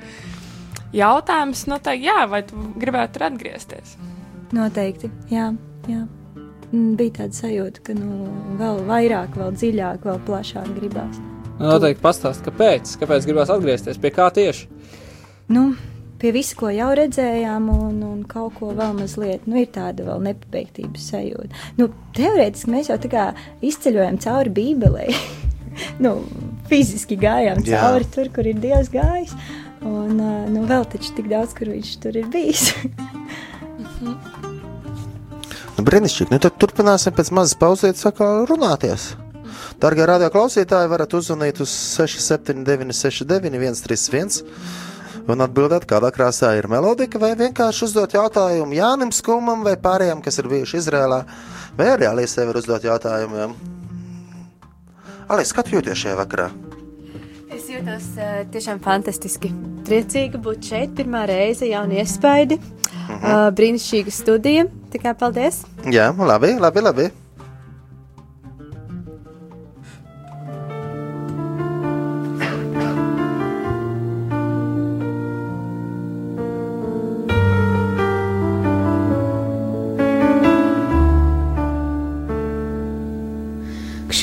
[0.94, 3.96] jautājums noteikti, jā, vai tu gribētu tur atgriezties?
[4.54, 5.48] Noteikti, jā.
[5.90, 6.04] jā.
[6.72, 8.26] Mm, Bija tāda sajūta, ka nu,
[8.58, 11.18] vēl vairāk, vēl dziļāk, vēl plašāk gribās.
[11.58, 14.66] Nu, Noteikti pastāst, kāpēc, kāpēc gribās atgriezties, pie kā tieši.
[15.54, 15.68] Nu,
[16.20, 20.22] pie visa, ko jau redzējām, un, un kaut ko vēl mazliet, nu, ir tāda vēl
[20.28, 21.64] nepabeigtības sajūta.
[21.80, 23.26] Nu, teorētiski mēs jau tā kā
[23.64, 25.08] izceļojam cauri Bībelē.
[26.04, 26.16] nu,
[26.70, 27.82] fiziski gājām Jā.
[27.84, 29.34] cauri tur, kur ir Dievs gājis.
[29.84, 30.16] Un,
[30.48, 32.70] nu, vēl taču tik daudz, kur viņš tur ir bijis.
[35.74, 36.30] Nu, brīnišķīgi.
[36.30, 39.08] Nu, tad turpināsim pēc mazas pauzītes atkal runāties.
[39.82, 44.93] Darbie radio klausītāji, varat uzzvanīt uz 679, 69, 131
[45.30, 50.38] un atbildēt, kādā krāsā ir melodika, vai vienkārši uzdot jautājumu Jānim Skumam vai pārējiem, kas
[50.40, 51.22] ir bijuši Izrēlā,
[51.78, 53.48] vai arī Alīsē var uzdot jautājumu.
[55.32, 56.50] Alīs, kā tu jūties šajā vakarā?
[57.54, 59.52] Es jūtos uh, tiešām fantastiski.
[59.86, 62.58] Priecīga būt šeit, pirmā reize, jauna iespaidi.
[62.58, 63.20] Mhm.
[63.20, 64.66] Uh, brīnišķīga studija.
[64.92, 65.62] Tā kā paldies!
[65.92, 67.12] Jā, labi, labi, labi.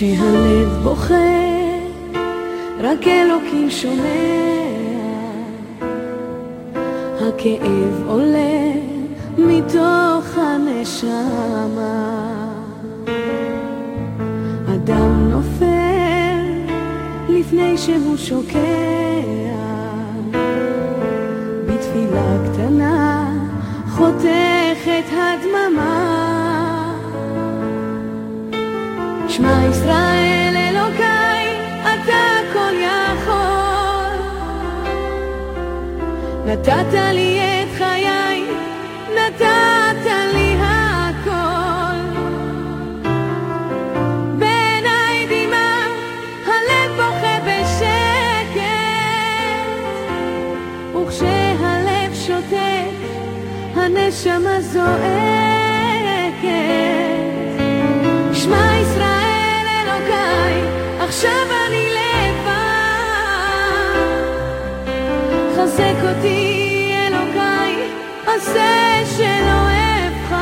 [0.01, 1.15] כשהלב בוכה,
[2.79, 4.71] רק אלוקים שומע.
[7.17, 8.71] הכאב עולה
[9.37, 11.51] מתוך הנשמה.
[14.75, 16.75] אדם נופל
[17.29, 18.59] לפני שהוא שוקע.
[21.67, 23.33] בתפילה קטנה
[23.89, 26.20] חותכת הדממה.
[29.41, 32.23] שמע ישראל אלוקיי, אתה
[32.53, 34.17] כל יכול.
[36.45, 38.45] נתת לי את חיי,
[39.15, 42.19] נתת לי הכל.
[44.39, 45.87] בעיניי דמעה,
[46.45, 48.61] הלב בוכה בשקט.
[50.95, 52.95] וכשהלב שותק,
[53.75, 55.40] הנשמה זועקת.
[61.21, 62.51] עכשיו אני לבד.
[65.55, 67.73] חזק אותי אלוקיי,
[68.27, 69.61] עשה שלא
[70.07, 70.35] אבחר.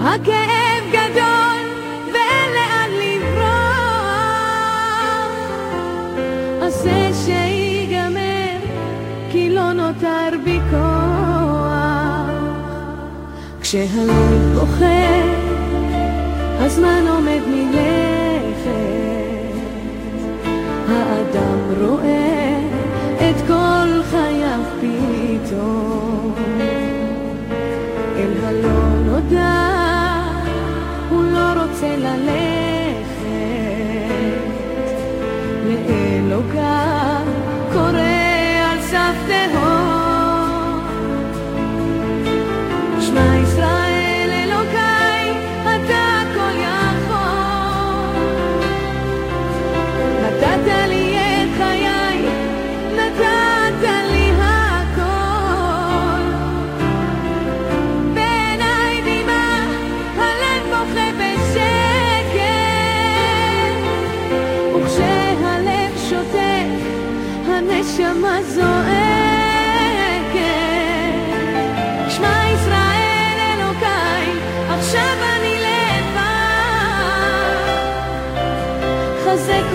[0.00, 1.64] הכאב גדול
[2.12, 3.36] ואין לאן לברוח.
[6.62, 8.58] עשה שיגמר,
[9.32, 12.30] כי לא נותר בי כוח.
[13.60, 15.45] כשהלב בוכה,
[16.76, 18.70] הזמן עומד מלכת.
[20.88, 22.60] האדם רואה
[23.16, 26.34] את כל חייו פתאום.
[28.16, 29.72] אל הלא נודע,
[31.10, 33.26] הוא לא רוצה ללכת.
[35.66, 37.26] לאלוקיו
[37.72, 38.00] קורא
[38.70, 39.65] על סף תהום.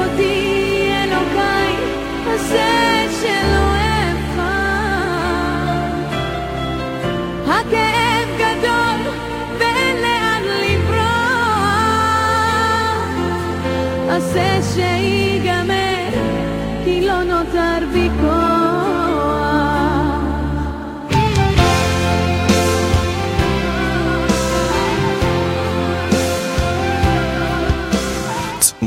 [0.10, 0.41] por.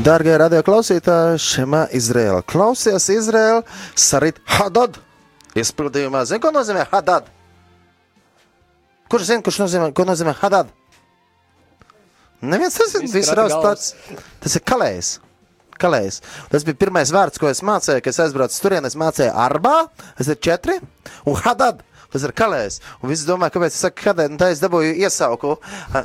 [0.05, 2.43] Darbie radio klausītāji, šemā Izraela.
[2.45, 3.63] Klausies, Izraela,
[3.97, 4.99] sarit Hadad.
[5.57, 7.31] Izpildījumā, zini, ko nozīmē Hadad?
[9.09, 10.69] Kurš zina, kurš nozīmē, ko nozīmē Hadad?
[12.45, 13.95] Neviens nezina, Visi viss ir krata pats.
[14.45, 15.09] Tas ir kalējs.
[15.81, 16.21] Kalējs.
[16.53, 19.87] Tas bija pirmais vārds, ko es mācīju, kad es aizbraucu tur, es mācīju arbā,
[20.19, 20.77] tas ir četri,
[21.25, 21.81] un Hadad.
[22.15, 22.79] Tas ir kalējs.
[23.01, 25.99] Un visi domā, kāpēc es saku hadad, un tā es dabūju iesauku uh,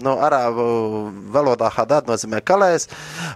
[0.00, 0.66] no arābu
[1.34, 2.88] valodā hadad nozīmē kalējs,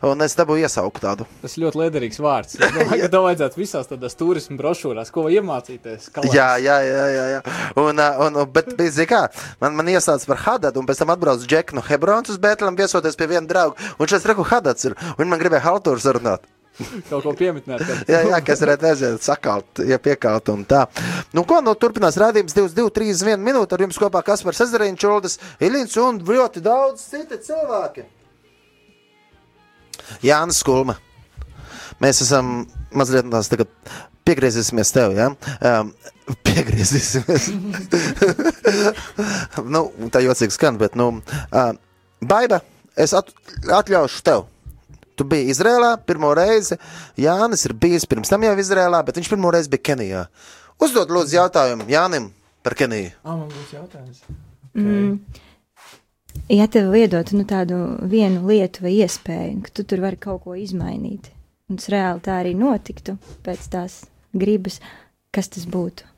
[0.09, 1.29] un es dabūju iesauku tādu.
[1.45, 2.57] Tas ļoti liederīgs vārds.
[2.57, 6.11] Es domāju, ka tev vajadzētu visās tādās turismu brošūrās, ko iemācīties.
[6.15, 6.37] Kalējs.
[6.37, 7.43] Jā, jā, jā, jā, jā.
[7.81, 9.27] Un, un, bet, zini kā,
[9.63, 13.19] man, man iesauc par hadad, un pēc tam atbrauc Džek no Hebrons uz Bētlam viesoties
[13.19, 16.49] pie viena drauga, un šeit reku hadads ir, un man gribēja haltūru sarunāt.
[17.11, 17.85] Kaut ko pieminēt.
[18.09, 20.85] jā, jā, kas varētu aiziet, sakalt, ja piekalt un tā.
[21.37, 25.97] Nu, ko, nu, turpinās rādījums 22, 31 minūte ar jums kopā Kaspars Ezeriņš, Čuldas, Ilins
[26.01, 28.07] un ļoti daudz citi cilvēki.
[30.27, 30.97] Jānis Skulma.
[32.01, 32.65] Mēs esam
[32.97, 33.71] mazliet tās tagad
[34.27, 35.29] piegriezīsimies tev, jā?
[35.61, 35.93] Um,
[36.47, 37.51] piegriezīsimies.
[39.75, 41.73] nu, tā jocīgi skan, bet, nu, uh,
[42.21, 42.61] Baiba,
[43.01, 43.31] es at,
[43.65, 44.47] atļaušu tev.
[45.21, 46.79] Tu biji Izrēlā pirmo reizi.
[47.21, 50.23] Jānis ir bijis pirms tam jau Izrēlā, bet viņš pirmo reizi bija Kenijā.
[50.81, 52.31] Uzdod lūdzu jautājumu Jānim
[52.65, 53.11] par Keniju.
[53.21, 54.23] Ah, man būs jautājums.
[54.73, 55.19] Mm.
[56.49, 57.77] Ja tev iedot nu, tādu
[58.09, 61.29] vienu lietu vai iespēju, ka tu tur vari kaut ko izmainīt,
[61.69, 64.01] un tas reāli tā arī notiktu pēc tās
[64.33, 64.81] gribas,
[65.35, 66.09] kas tas būtu?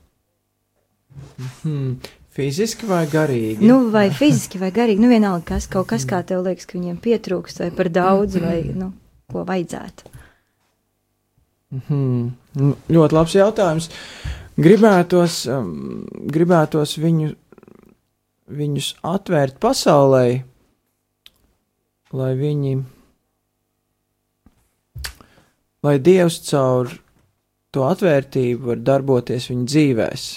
[1.65, 1.97] Hmm.
[2.33, 3.61] Fiziski vai garīgi?
[3.61, 6.95] Nu, vai fiziski, vai garīgi, nu vienalga, kas kaut kas, kā tev liekas, ka viņiem
[7.03, 8.89] pietrūkst, vai par daudz, vai nu,
[9.29, 10.09] ko vajadzētu.
[11.87, 12.31] Hmm.
[12.57, 13.89] Nu, ļoti labs jautājums.
[14.57, 15.69] Gribētos, um,
[16.33, 17.29] gribētos viņu,
[18.53, 20.25] viņus atvērt pasaulē,
[22.13, 22.73] lai viņi,
[25.85, 26.93] lai Dievs caur
[27.73, 30.27] to atvērtību var darboties viņu dzīvēs.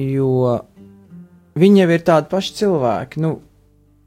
[0.00, 0.60] Jo
[1.58, 3.22] viņi jau ir tādi paši cilvēki.
[3.22, 3.36] Nu,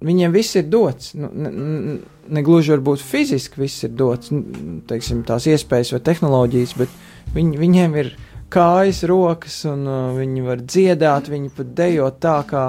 [0.04, 1.14] viņiem viss ir dots.
[1.18, 1.98] Nu, ne, ne,
[2.28, 7.56] ne gluži varbūt fiziski viss ir dots, nu, teiksim, tās iespējas vai tehnoloģijas, bet viņ,
[7.62, 8.14] viņiem ir
[8.54, 12.68] kājas, rokas, un uh, viņi var dziedāt, viņi pat dejo tā, kā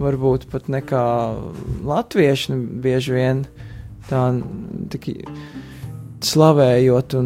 [0.00, 1.06] varbūt pat nekā
[1.86, 3.42] latvieši nu, bieži vien
[4.08, 4.22] tā
[4.92, 5.10] tik
[6.24, 7.18] slavējot,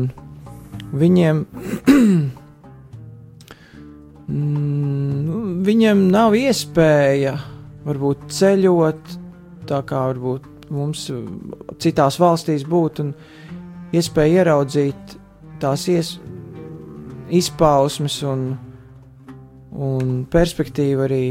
[1.04, 1.44] viņiem.
[4.24, 7.34] Mm, nu, viņiem nav iespēja
[7.84, 9.16] varbūt ceļot
[9.68, 11.06] tā kā varbūt mums
[11.82, 15.16] citās valstīs būtu, un iespēja ieraudzīt
[15.62, 16.14] tās ies,
[17.32, 18.46] izpausmes un,
[19.72, 21.24] un perspektīvu arī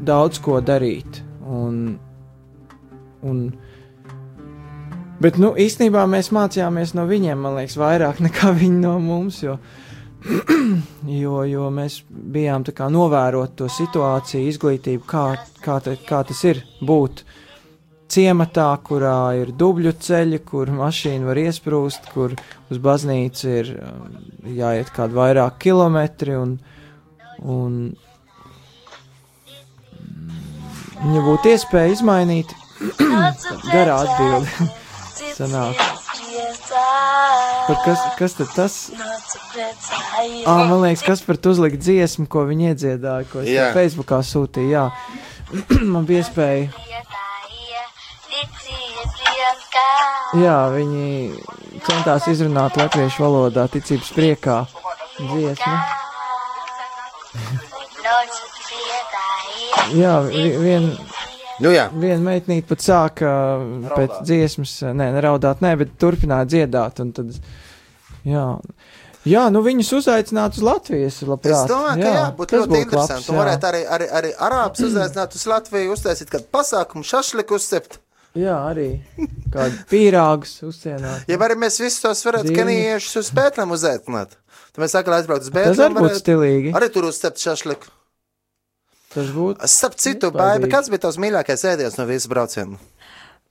[0.00, 1.22] daudz ko darīt.
[1.50, 1.98] Un,
[3.26, 3.44] un,
[5.20, 9.58] bet, nu, īstenībā mēs mācījāmies no viņiem, man liekas, vairāk nekā viņi no mums, jo
[11.22, 15.26] jo, jo mēs bijām tā kā novērot to situāciju, izglītību, kā,
[15.64, 17.24] kā, te, kā tas ir būt
[18.10, 22.34] ciematā, kurā ir dubļu ceļi, kur mašīna var iesprūst, kur
[22.70, 24.18] uz baznīcu ir um,
[24.58, 26.56] jāiet kādi vairāk kilometri un,
[27.40, 27.78] un
[31.14, 32.52] ja būtu iespēja izmainīt
[33.72, 34.70] garā atbildi.
[35.38, 35.99] Sanāk.
[37.66, 38.74] Par kas, kas tad tas?
[40.46, 43.68] Ā, man liekas, kas par to uzlikt dziesmu, ko viņi iedziedāja, ko es Jā.
[43.70, 44.84] tev Facebookā sūtīju, jā.
[45.94, 46.70] man bija iespēja.
[50.40, 51.06] Jā, viņi
[51.88, 54.60] centās izrunāt latviešu valodā ticības priekā
[55.18, 55.76] dziesmu.
[59.90, 60.84] Jā, vi- vien,
[61.60, 61.88] Nu jā.
[61.92, 63.30] viena meitnīte pat sāka
[63.94, 67.00] pēc dziesmas, nē, neraudāt, nē, bet turpināja dziedāt.
[67.04, 67.34] un Tad,
[68.24, 68.44] jā.
[69.28, 71.20] jā, nu viņus uzaicināt uz Latvijas.
[71.28, 71.52] Labprāt.
[71.66, 73.12] Es domāju, ka jā, būtu tas ļoti interesanti.
[73.16, 73.38] labs, Tu jā.
[73.42, 78.00] varētu arī, arī, arī arābus uzaicināt uz Latviju, uztaisīt kādu pasākumu, šašliku uzcept.
[78.38, 78.88] Jā, arī
[79.50, 81.24] kādu pīrāgus uzcienāt.
[81.28, 84.36] Ja arī mēs visus tos varētu keniešus uz Bētlam uzaicināt.
[84.70, 85.96] Tad mēs sākam aizbraukt uz Tas Bētlam.
[85.96, 86.72] arī būtu stilīgi.
[86.78, 87.90] Arī tur uzcept šašliku.
[89.10, 89.66] Tas būtu.
[89.70, 92.78] Starp citu, baiba, kāds bija tavs mīļākais ēdiens no visas brauciena?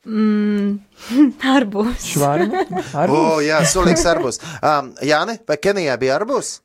[0.08, 0.80] Mm,
[1.58, 2.08] arbūs.
[2.14, 2.64] Švarma?
[3.12, 4.40] O, jā, sulīgs arbūs.
[4.64, 6.60] Um, Jāni, vai Kenijā bija arbūs?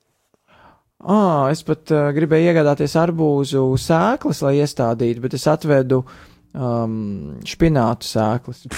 [1.05, 6.01] Ah, es pat uh, gribēju iegādāties arbūzu sēklas, lai iestādītu, bet es atvedu
[6.55, 8.64] um, špinātu sēklas.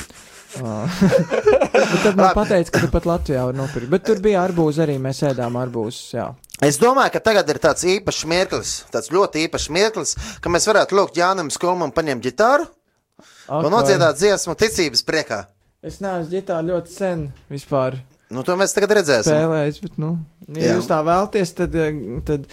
[0.57, 3.91] Bet tad man pateica, ka turpat Latvijā var nopirkt.
[3.93, 6.31] Bet tur bija arbūzi arī, mēs ēdām arbūzus, jā.
[6.65, 10.97] Es domāju, ka tagad ir tāds īpašs mirklis, tāds ļoti īpašs mirklis, ka mēs varētu
[10.97, 15.43] lūgt Jānam Skulmam paņemt ģitāru un Ak, nodziedāt dziesmu ticības priekā.
[15.85, 17.99] Es neesmu ģitāri ļoti sen vispār.
[18.33, 19.37] Nu, to mēs tagad redzēsim.
[19.37, 20.17] Spēlējis, bet, nu,
[20.57, 20.79] ja Jā.
[20.79, 21.93] jūs tā vēlties, tad, eh,
[22.27, 22.49] tad,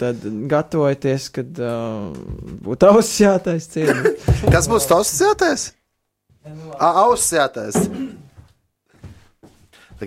[0.00, 0.16] tad
[0.50, 2.16] gatavojieties, kad uh,
[2.64, 4.16] būtu ausis jātais cienu.
[4.54, 5.62] Kas būs tavs jātais?
[6.80, 7.76] Auss jātais.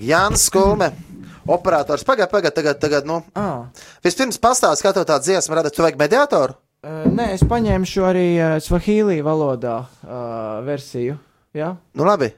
[0.09, 0.89] Jānis Skulme
[1.49, 3.23] Operators, pagaidi, pagaidi, tagad, tagad, nu.
[3.33, 3.71] Ah.
[4.05, 6.53] Vispirms pastāsti, kā tev tā dziesma rada, tu vajag mediātoru?
[6.85, 11.17] Uh, nē, es paņēmu arī uh, svahīlī valodā uh, versiju.
[11.57, 11.73] Ja?
[11.97, 12.29] Nu, labi.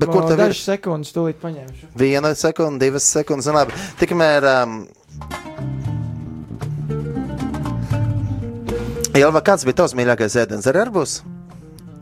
[0.00, 0.46] Bet kur tev ir?
[0.46, 1.92] Dažas sekundes, tūlīt paņemšu.
[2.00, 3.76] Viena sekunde, divas sekundes, un labi.
[4.00, 4.48] Tikmēr.
[4.48, 4.80] Um,
[9.20, 11.20] Jelva, kāds bija tavs mīļākais ēdiens ar arbūs?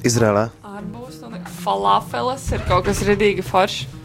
[0.07, 0.51] Izrēlā.
[0.63, 3.98] Arbūs un falafeles ir kaut kas redīgi foršs.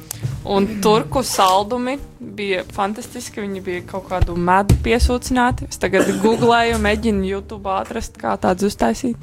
[0.46, 3.42] Un turku saldumi bija fantastiski.
[3.44, 5.68] Viņi bija kaut kādu medu piesūcināti.
[5.72, 9.18] Es tagad googlēju, mēģinu YouTube atrast, kā tādus uztaisīt.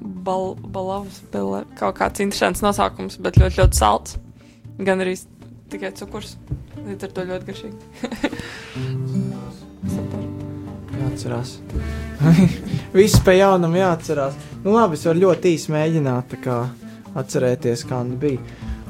[0.00, 4.10] Bal, balavas, bele, kaut kāds interesants nosaukums, bet ļoti, ļoti salds.
[4.80, 5.14] Gan arī
[5.72, 6.30] tikai cukurs.
[6.80, 7.78] Līdz ar to ļoti garšīgi.
[11.00, 11.50] Jāatcerās.
[12.96, 14.34] Viss pie jaunam jāatcerās.
[14.64, 16.56] Nu, labi, es varu ļoti īsi mēģināt kā,
[17.20, 18.40] atcerēties, kā nu bija.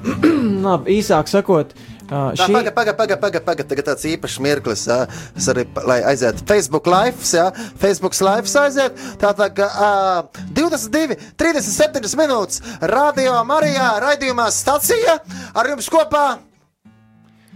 [0.66, 1.72] labi, īsāk sakot,
[2.08, 3.68] uh, šī Pagaid, pagaid, pagaid, pagaid, pagaid.
[3.70, 4.84] Tagad tāds īpašs mirklis.
[4.88, 5.00] Jā.
[5.38, 7.48] Es arī, lai aizietu Facebook live, jā,
[7.80, 9.00] Facebook live aiziet.
[9.20, 15.18] Tātad, uh, 22, 37 minūtes radio Marijā raidījumā stacija
[15.54, 16.28] ar jums kopā.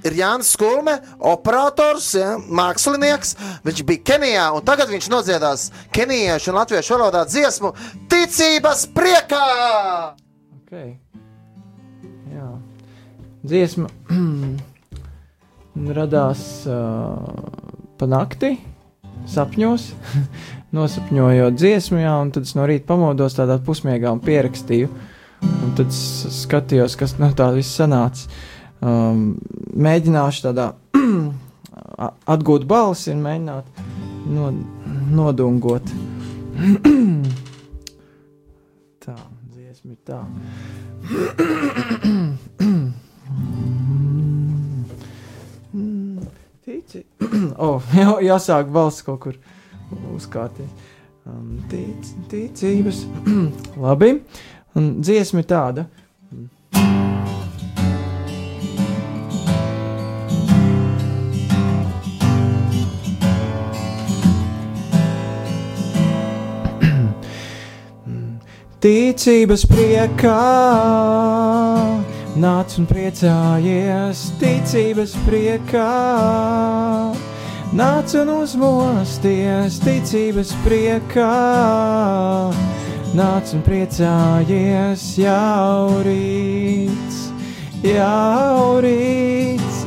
[0.04, 3.30] Ir Jānis Skulme, operators, ja, mākslinieks.
[3.64, 7.72] Viņš bija Kenijā, un tagad viņš nodziedās kenijiešu un latviešu valodā dziesmu
[8.12, 9.46] Ticības priekā!
[10.66, 10.98] Okay.
[13.44, 13.90] Dziesma
[15.98, 17.20] radās uh,
[18.00, 18.56] pa nakti,
[19.28, 19.82] sapņos,
[20.76, 24.88] nosapņojot dziesmu, jā, un tad es no rīta pamodos tādā pusmiegā un pierakstīju.
[25.44, 28.32] Un tad skatījos, kas no tā viss sanāca.
[28.80, 29.36] Um,
[29.76, 30.72] mēģināšu tādā
[32.34, 33.64] atgūt balsi un mēģināt
[34.32, 34.44] no,
[35.20, 35.84] nodungot.
[39.04, 39.16] tā,
[39.52, 40.20] dziesma ir tā.
[47.58, 49.34] Oh, jā, jāsāk balss kaut kur
[50.14, 50.70] uzkārties.
[51.24, 51.96] Um, tic,
[52.28, 53.06] ticības.
[53.84, 54.22] Labi.
[54.74, 55.86] Un dziesma ir tāda.
[68.84, 70.42] Ticības priekā
[72.34, 75.90] nāc un priecājies, ticības priekā.
[77.74, 81.30] Nāc un uzmosties, ticības priekā.
[83.18, 87.16] Nāc un priecājies, jau rīts,
[87.82, 89.80] jau rīts,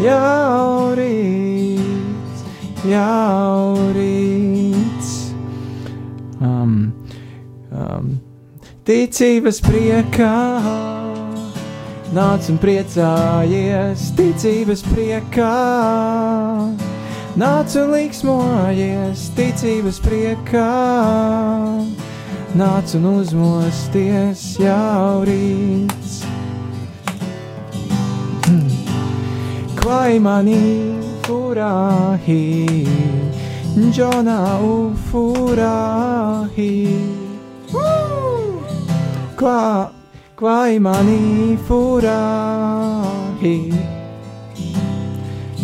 [0.00, 2.40] jau rīts,
[2.88, 5.10] jau rīts.
[6.40, 6.94] Um,
[7.68, 8.14] um,
[8.88, 10.36] ticības priekā.
[12.16, 15.58] Nāc un priecājies, ticības priekā.
[17.38, 20.66] Nāc un liksmojies, ticības priekā.
[22.58, 26.26] Nāc un uzmosties jau rīts.
[29.78, 32.82] Klai manī furāhi,
[33.78, 36.00] Džonā ufurāhi.
[39.38, 39.90] Qua,
[40.36, 41.56] quai mani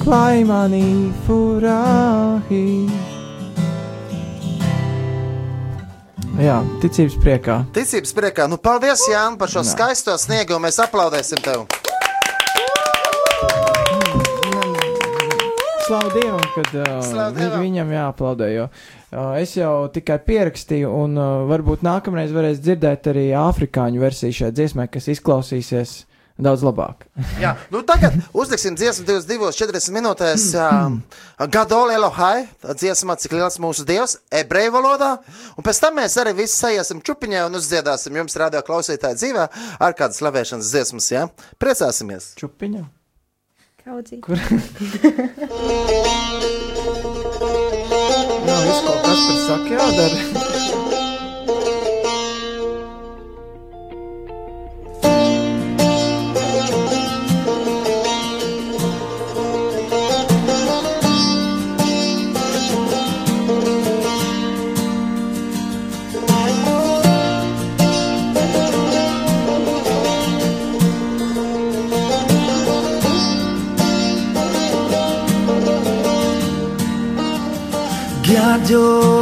[0.06, 2.86] quai mani furahi.
[6.36, 7.56] Jā, ticības priekā.
[7.74, 8.46] Ticības priekā.
[8.46, 9.72] Nu, paldies, Jānis, par šo Jā.
[9.72, 10.68] skaisto sniegumu.
[10.68, 11.64] Mēs aplaudēsim tev.
[15.86, 17.62] Slavu Dievam, kad uh, Slavu Dievam.
[17.62, 18.50] viņam jāaplaudē.
[18.52, 24.38] Jo, uh, es jau tikai pierakstīju, un uh, varbūt nākamreiz varēs dzirdēt arī afrikāņu versiju
[24.42, 26.00] šai dziesmai, kas izklausīsies
[26.38, 27.06] daudz labāk.
[27.42, 30.48] Jā, nu tagad uzliksim dziesmu 22,40 minūtēs.
[30.66, 30.98] Um,
[31.52, 35.10] Gadol Elohai, tā dziesma, cik liels mūsu dievs, ebreju valodā.
[35.56, 39.46] Un pēc tam mēs arī visi sajiesim čupiņā un uzdziedāsim jums radio klausītāju dzīvē
[39.86, 41.26] ar kādu slavēšanas dziesmas, jā?
[41.62, 42.32] Priecāsimies!
[42.40, 42.82] Čupiņā?
[43.86, 44.20] Kaudzīt.
[44.26, 44.40] Kur?
[48.46, 50.45] Nav viss kaut kas par saku jādara.
[78.66, 79.15] 就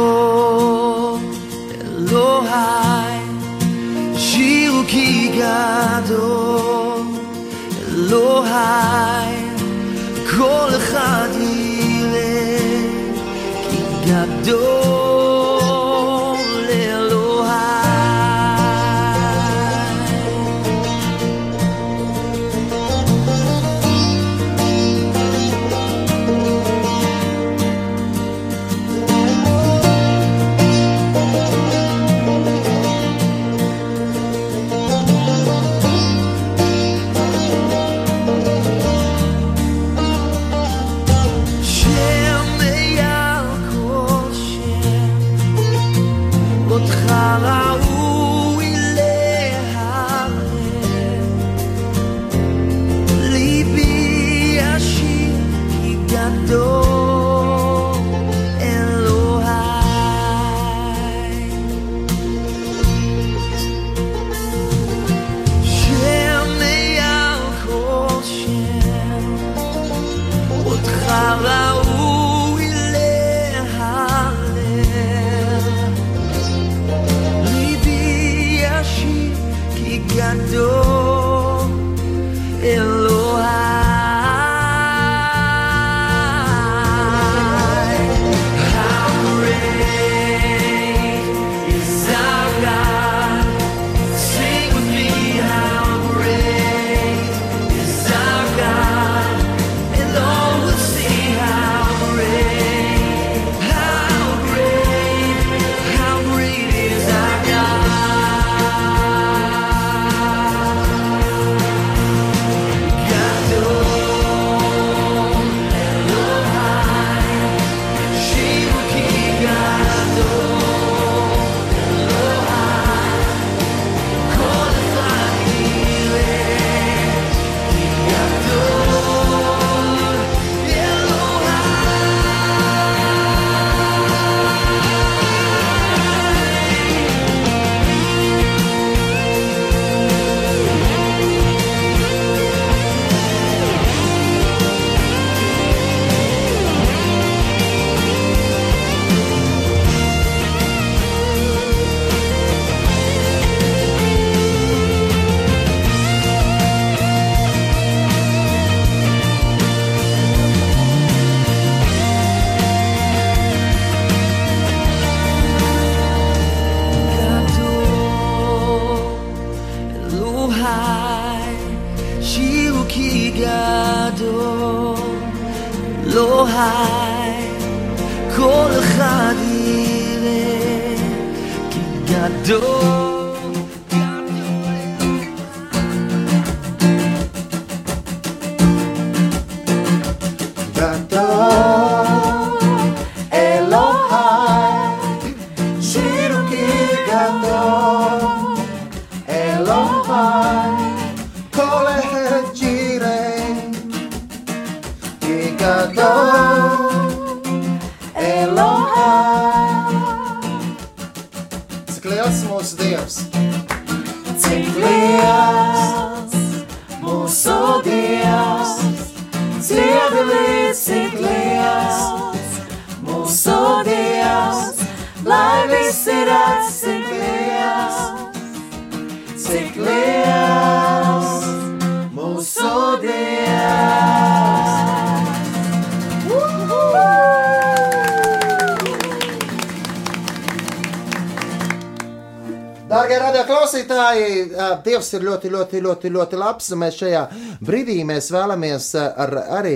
[245.17, 246.71] ir ļoti, ļoti, ļoti, ļoti labs.
[246.79, 247.21] Mēs šajā
[247.65, 249.75] brīdī mēs vēlamies ā, ar, arī,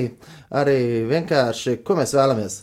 [0.56, 0.80] arī
[1.10, 2.58] vienkārši, ko mēs vēlamies?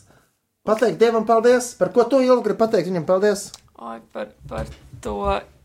[0.67, 3.49] Pateikt Dievam paldies, par ko tu ilgi gribi pateikt viņam paldies.
[3.77, 4.71] Oi, par, par
[5.05, 5.17] to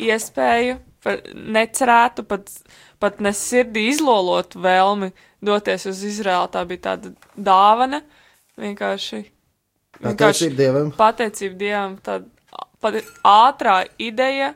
[0.01, 2.51] iespēju, par necerētu, pat,
[3.01, 5.09] pat ne sirdī izlolotu vēlmi
[5.41, 6.51] doties uz Izraēlu.
[6.53, 8.03] Tā bija tāda dāvana.
[8.61, 9.23] Vienkārši.
[10.01, 10.93] Pateicība Dievam.
[10.97, 11.97] Pateicība Dievam.
[12.05, 12.29] Tāda
[12.81, 12.97] pat
[13.27, 14.53] ātrā ideja.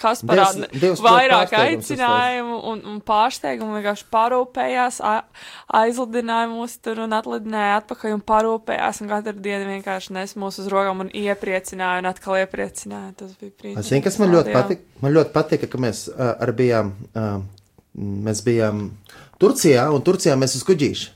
[0.00, 0.66] Kas parāda
[1.04, 4.98] vairāk aicinājumu un, un pārsteigumu, vienkārši parūpējās,
[5.80, 10.70] aizlidināja mūs tur un atlidināja atpakaļ un parūpējās, un katru dienu vienkārši nes mūs uz
[10.72, 13.12] rokām un iepriecināja un atkal iepriecināja.
[13.22, 13.84] Tas bija brīnišķīgi.
[13.84, 14.88] Es zinu, kas man ļoti patika.
[15.04, 17.36] Man ļoti patika, ka mēs uh, arī bijām, uh,
[18.28, 18.88] mēs bijām
[19.42, 21.13] Turcijā, un Turcijā mēs uz kuģīšu.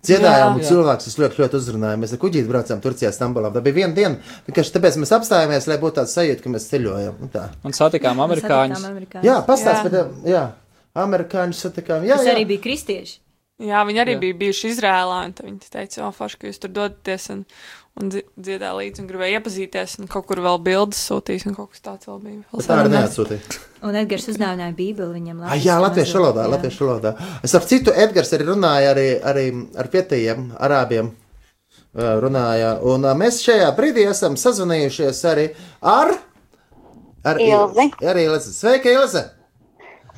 [0.00, 1.98] Dziedājām, Jā, un cilvēks tas ļoti, ļoti uzrunāja.
[2.00, 3.50] Mēs ar kuģīti braucām Turcijā, Stambulā.
[3.52, 4.16] Tā bija viena diena.
[4.46, 7.18] Vienkārši tāpēc mēs apstājāmies, lai būtu tāds sajūta, ka mēs ceļojam.
[7.20, 7.50] Nu tā.
[7.68, 8.80] Un satikām amerikāņus.
[8.80, 9.26] satikām amerikāņus.
[9.28, 10.14] Jā, pastāst par tiem.
[10.32, 10.44] Jā.
[11.04, 12.08] amerikāņu satikām.
[12.08, 13.18] Jā, Tas arī bija kristieši.
[13.60, 14.20] Jā, viņi arī Jā.
[14.22, 17.42] bija bijuši Izrēlā, un viņi teica, o, forši, ka jūs tur dodaties un,
[18.00, 21.70] un dzi- dziedā līdzi un gribēja iepazīties, un kaut kur vēl bildes sūtīs, un kaut
[21.74, 22.38] kas tāds vēl bija.
[22.50, 23.58] Vēl Bet Tā arī neatsūtīja.
[23.88, 25.42] Un Edgars uzdāvināja Bībeli viņam.
[25.48, 27.14] Ah, jā, latviešu valodā, latviešu valodā.
[27.46, 29.46] Es ap citu Edgars arī runāja arī, arī
[29.80, 31.12] ar vietējiem arābiem.
[31.94, 35.48] Runāja, un mēs šajā brīdī esam sazvanījušies arī
[35.82, 36.12] ar,
[37.26, 37.88] ar Ilzi.
[38.06, 38.52] Ar Ilzi.
[38.54, 39.24] Sveika, Ilze!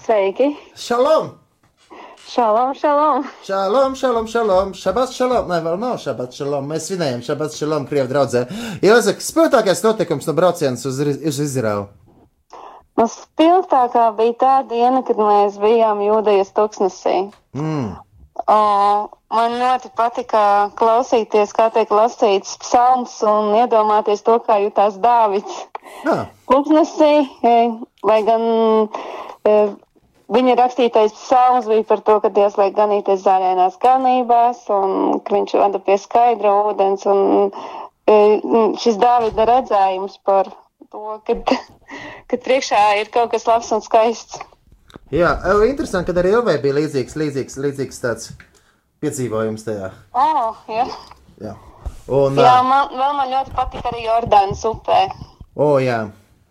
[0.04, 0.50] Sveiki!
[0.76, 1.41] Šalom!
[2.32, 3.24] Šalom, šalom!
[3.44, 5.50] Šalom, šalom, šalom, šabats, šalom.
[5.52, 6.70] Nē, vēl nav šabats, šalom.
[6.70, 8.46] Mēs svinējam šabats, šalom, Krievu draudzē.
[8.80, 11.90] Ilze, spilgtākais notikums no braucienas uz, uz Izraelu.
[12.96, 17.18] Nu, spilgtākā bija tā diena, kad mēs bijām jūdejas tuksnesī.
[17.52, 17.92] Mm.
[18.48, 18.58] O,
[19.36, 20.48] man ļoti patika
[20.80, 25.66] klausīties, kā tiek lasīts psalms un iedomāties to, kā jutās Dāvids.
[26.48, 27.14] Tuksnesī,
[27.44, 27.56] e,
[28.08, 28.52] lai gan
[29.44, 29.58] e,
[30.32, 35.56] viņa rakstītais psalms bija par to, ka Dievs liek ganīties zaļainās ganībās un ka viņš
[35.60, 37.04] vada pie skaidra ūdens.
[37.10, 37.50] Un,
[38.08, 38.16] e,
[38.82, 40.50] šis Dāvida redzējums par
[40.92, 41.52] to, kad,
[42.30, 44.40] kad priekšā ir kaut kas labs un skaists.
[45.12, 48.32] Jā, ē, interesanti, ka arī Ilvai bija līdzīgs, līdzīgs, līdzīgs tāds
[49.04, 49.92] piedzīvojums tajā.
[50.16, 50.86] Oh, jā.
[51.42, 51.52] Jā,
[52.08, 55.02] un, jā man, vēl man ļoti patika arī Jordānas upē.
[55.56, 56.06] o, jā,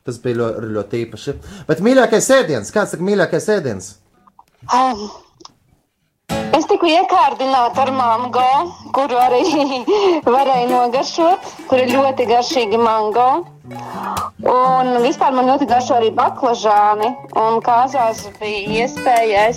[0.05, 1.35] tas bija ļoti, ļoti īpaši.
[1.67, 3.91] Bet mīļākais ēdiens, kāds ir mīļākais ēdiens?
[4.69, 5.03] Um,
[6.57, 8.49] es tiku iekārdināta ar mango,
[8.95, 9.41] kuru arī
[10.35, 13.29] varēju nogaršot, kur ir ļoti garšīgi mango.
[14.51, 17.13] Un vispār man ļoti garšo arī baklažāni.
[17.39, 19.47] Un kāzās bija iespēja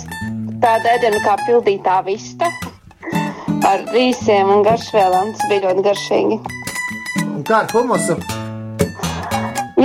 [0.63, 2.49] tādu ēdienu kā pildītā vista
[3.65, 5.33] ar rīsiem un garšvielām.
[5.35, 6.41] Tas bija ļoti garšīgi.
[7.25, 8.44] Un kā ar humusu?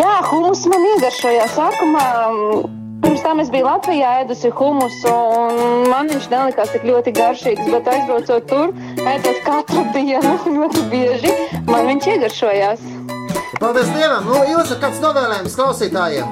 [0.01, 2.05] Jā, humus man iegaršojās sākumā.
[2.33, 7.69] mm, Pirms tam es biju Latvijā ēdusi humusu, un man viņš nelikās tik ļoti garšīgs.
[7.73, 11.33] Bet aizbraucot tur, ēdot katru dienu ļoti bieži,
[11.69, 12.85] man viņš iegaršojās.
[13.61, 14.29] Paldies Dievam!
[14.31, 16.31] Nu, Ilze, kāds novēlējums klausītājiem?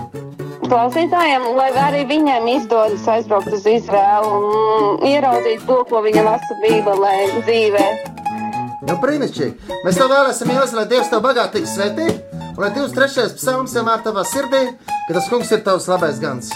[0.69, 7.15] Klausītājiem, lai arī viņiem izdodas aizbraukt uz Izraēlu un ieraudzīt to, ko viņa lasa Bībelē
[7.43, 7.85] dzīvē.
[8.89, 9.81] Nu, brīnišķīgi!
[9.85, 10.17] Mēs tev
[10.57, 12.09] Ilze, lai Dievs tev bagātīgi svētī,
[12.59, 13.37] lai 23.
[13.39, 14.65] psalms vienmēr tavā sirdī,
[15.07, 16.51] ka tas kungs ir tavs labais gans.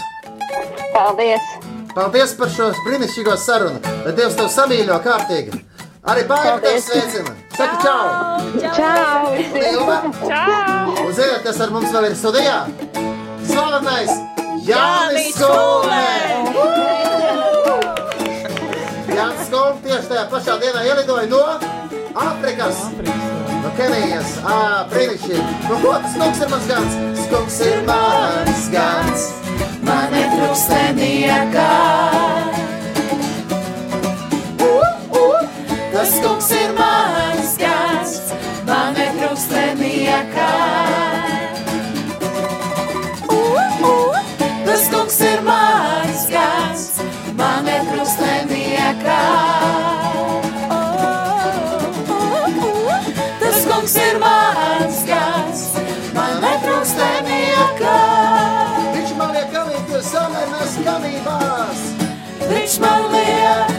[0.92, 1.52] Paldies!
[1.94, 5.60] Paldies par šo brīnišķīgo sarunu, lai Dievs tev samīļo kārtīgi.
[6.02, 7.36] Arī pārējiem tev sveicina!
[7.54, 8.06] Saka čau!
[8.74, 9.30] Čau!
[9.60, 10.00] Ilva!
[10.24, 10.96] Čau!
[11.04, 12.58] Un ziniet, kas ar mums vēl ir studijā?
[13.46, 14.10] Slavenais
[14.66, 16.02] Jānis Skolē!
[19.12, 21.46] Jānis Skolē tieši tajā pašā dienā ielidoja no
[22.12, 23.51] Āfrikas.
[23.62, 24.34] No Kenijas.
[24.42, 24.58] Ā,
[24.90, 25.42] brīnišķīgi.
[25.68, 26.98] Nu, ko tas kungs ir mans gans?
[27.14, 29.28] Tas kungs ir mans gans.
[29.86, 31.70] Man netrūkst nekā.
[35.92, 38.14] Tas kungs ir mans gans,
[38.66, 40.48] man netrūkst nekā.
[44.66, 46.88] Tas kungs ir mans gans,
[47.38, 49.61] man netrūkst nekā.
[62.82, 63.71] Viņš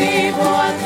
[0.00, 0.79] atbrīvot,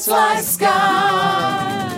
[0.00, 1.90] gods lai skan.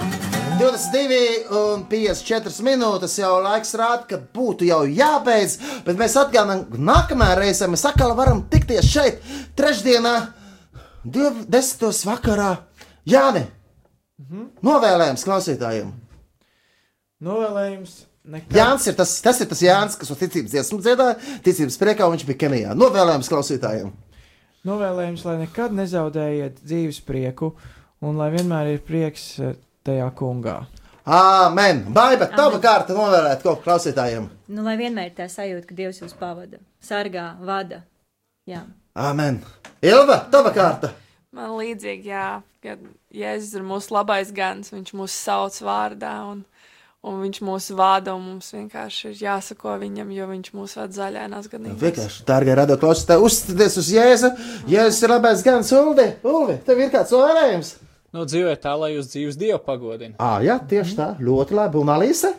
[0.58, 6.82] 22 un 54 minūtes jau laiks rāda, ka būtu jau jābeidz, bet mēs atgādājam, ka
[6.90, 9.22] nākamajā reizē mēs atkal varam tikties šeit,
[9.58, 10.14] trešdienā,
[11.02, 12.06] 10.
[12.06, 12.52] vakarā.
[13.08, 13.42] Jāni,
[14.62, 15.92] novēlējums klausītājiem.
[17.22, 18.00] Novēlējums.
[18.22, 18.54] Nekad.
[18.54, 22.14] Jānis ir tas, tas ir tas Jānis, kas uz ticības dziesmu dziedāja, ticības priekā un
[22.14, 22.74] viņš bija Kenijā.
[22.78, 23.88] Novēlējums klausītājiem.
[24.62, 27.50] Novēlējums, lai nekad nezaudējiet dzīves prieku
[28.02, 30.60] un lai vienmēr ir prieks eh, tajā kungā.
[31.02, 31.82] Āmen!
[31.90, 34.28] Baiba, tava kārta novēlēt kaut ko klausītājiem.
[34.54, 37.82] Nu, lai vienmēr ir tā sajūta, ka Dievs jūs pavada, sargā, vada.
[38.46, 38.62] Jā.
[38.98, 39.40] Āmen!
[39.82, 40.92] Ilva, tava kārta!
[41.34, 42.76] Man līdzīgi, jā, ka
[43.16, 46.42] Jēzus ir mūsu labais gans, viņš mūs sauc vārdā un,
[47.02, 51.48] un viņš mūs vada, un mums vienkārši ir jāsako viņam, jo viņš mūs ved zaļainās
[51.50, 51.80] ganības.
[51.82, 54.30] Vienkārši, dārgie radio klausītāji, uzticieties uz Jēzu.
[54.70, 56.10] Jēzus ir labais gans, Uldi.
[56.22, 57.72] Uldi, tev ir kāds novēlējums?
[58.12, 60.18] No dzīvē tā, lai jūs dzīves dievu pagodina.
[60.20, 61.80] Ā, jā, tieši tā, ļoti labi.
[61.80, 62.34] Un Alīsa?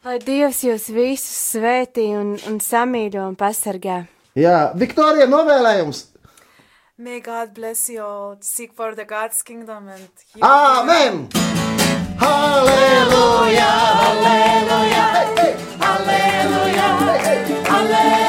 [0.00, 4.06] Lai Dievs jūs visus svētī un, un samīļo un pasargā.
[4.38, 6.06] Jā, Viktorija, novēlējums.
[6.96, 8.38] May God bless you all.
[8.40, 11.28] Seek for the God's kingdom and He will Amen!
[12.20, 13.68] Halleluja!
[14.00, 15.04] Halleluja,
[15.84, 16.88] halleluja,
[17.68, 18.19] halleluja,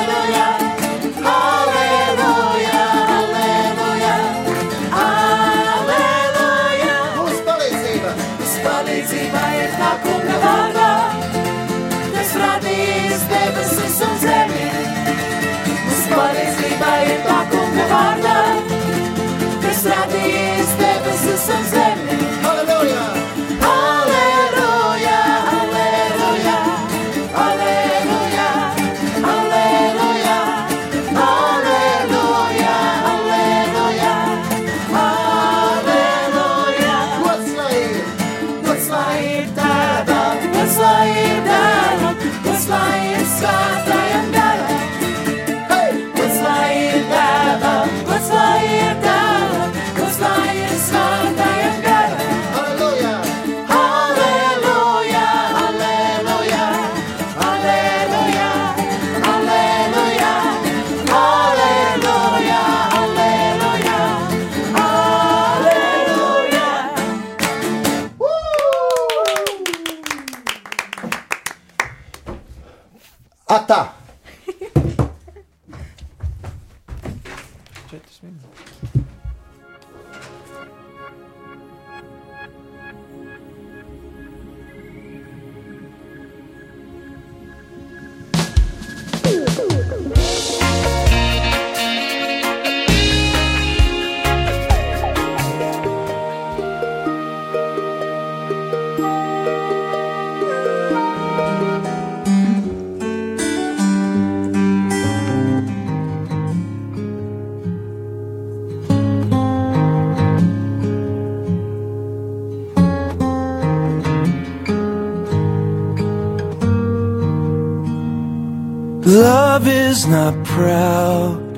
[119.62, 121.56] Love is not proud.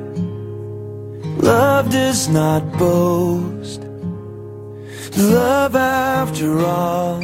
[1.41, 3.81] Love does not boast.
[5.17, 7.21] Love, after all,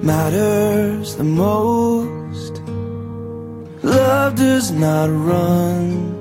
[0.00, 2.62] matters the most.
[3.82, 6.14] Love does not run.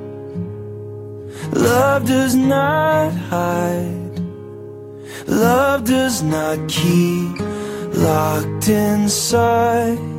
[1.54, 4.20] Love does not hide.
[5.28, 7.39] Love does not keep
[7.95, 10.12] locked inside.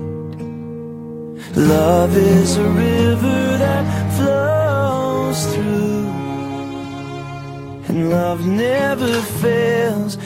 [1.57, 3.85] Love is a river that
[4.17, 6.09] flows through,
[7.89, 10.19] and love never fails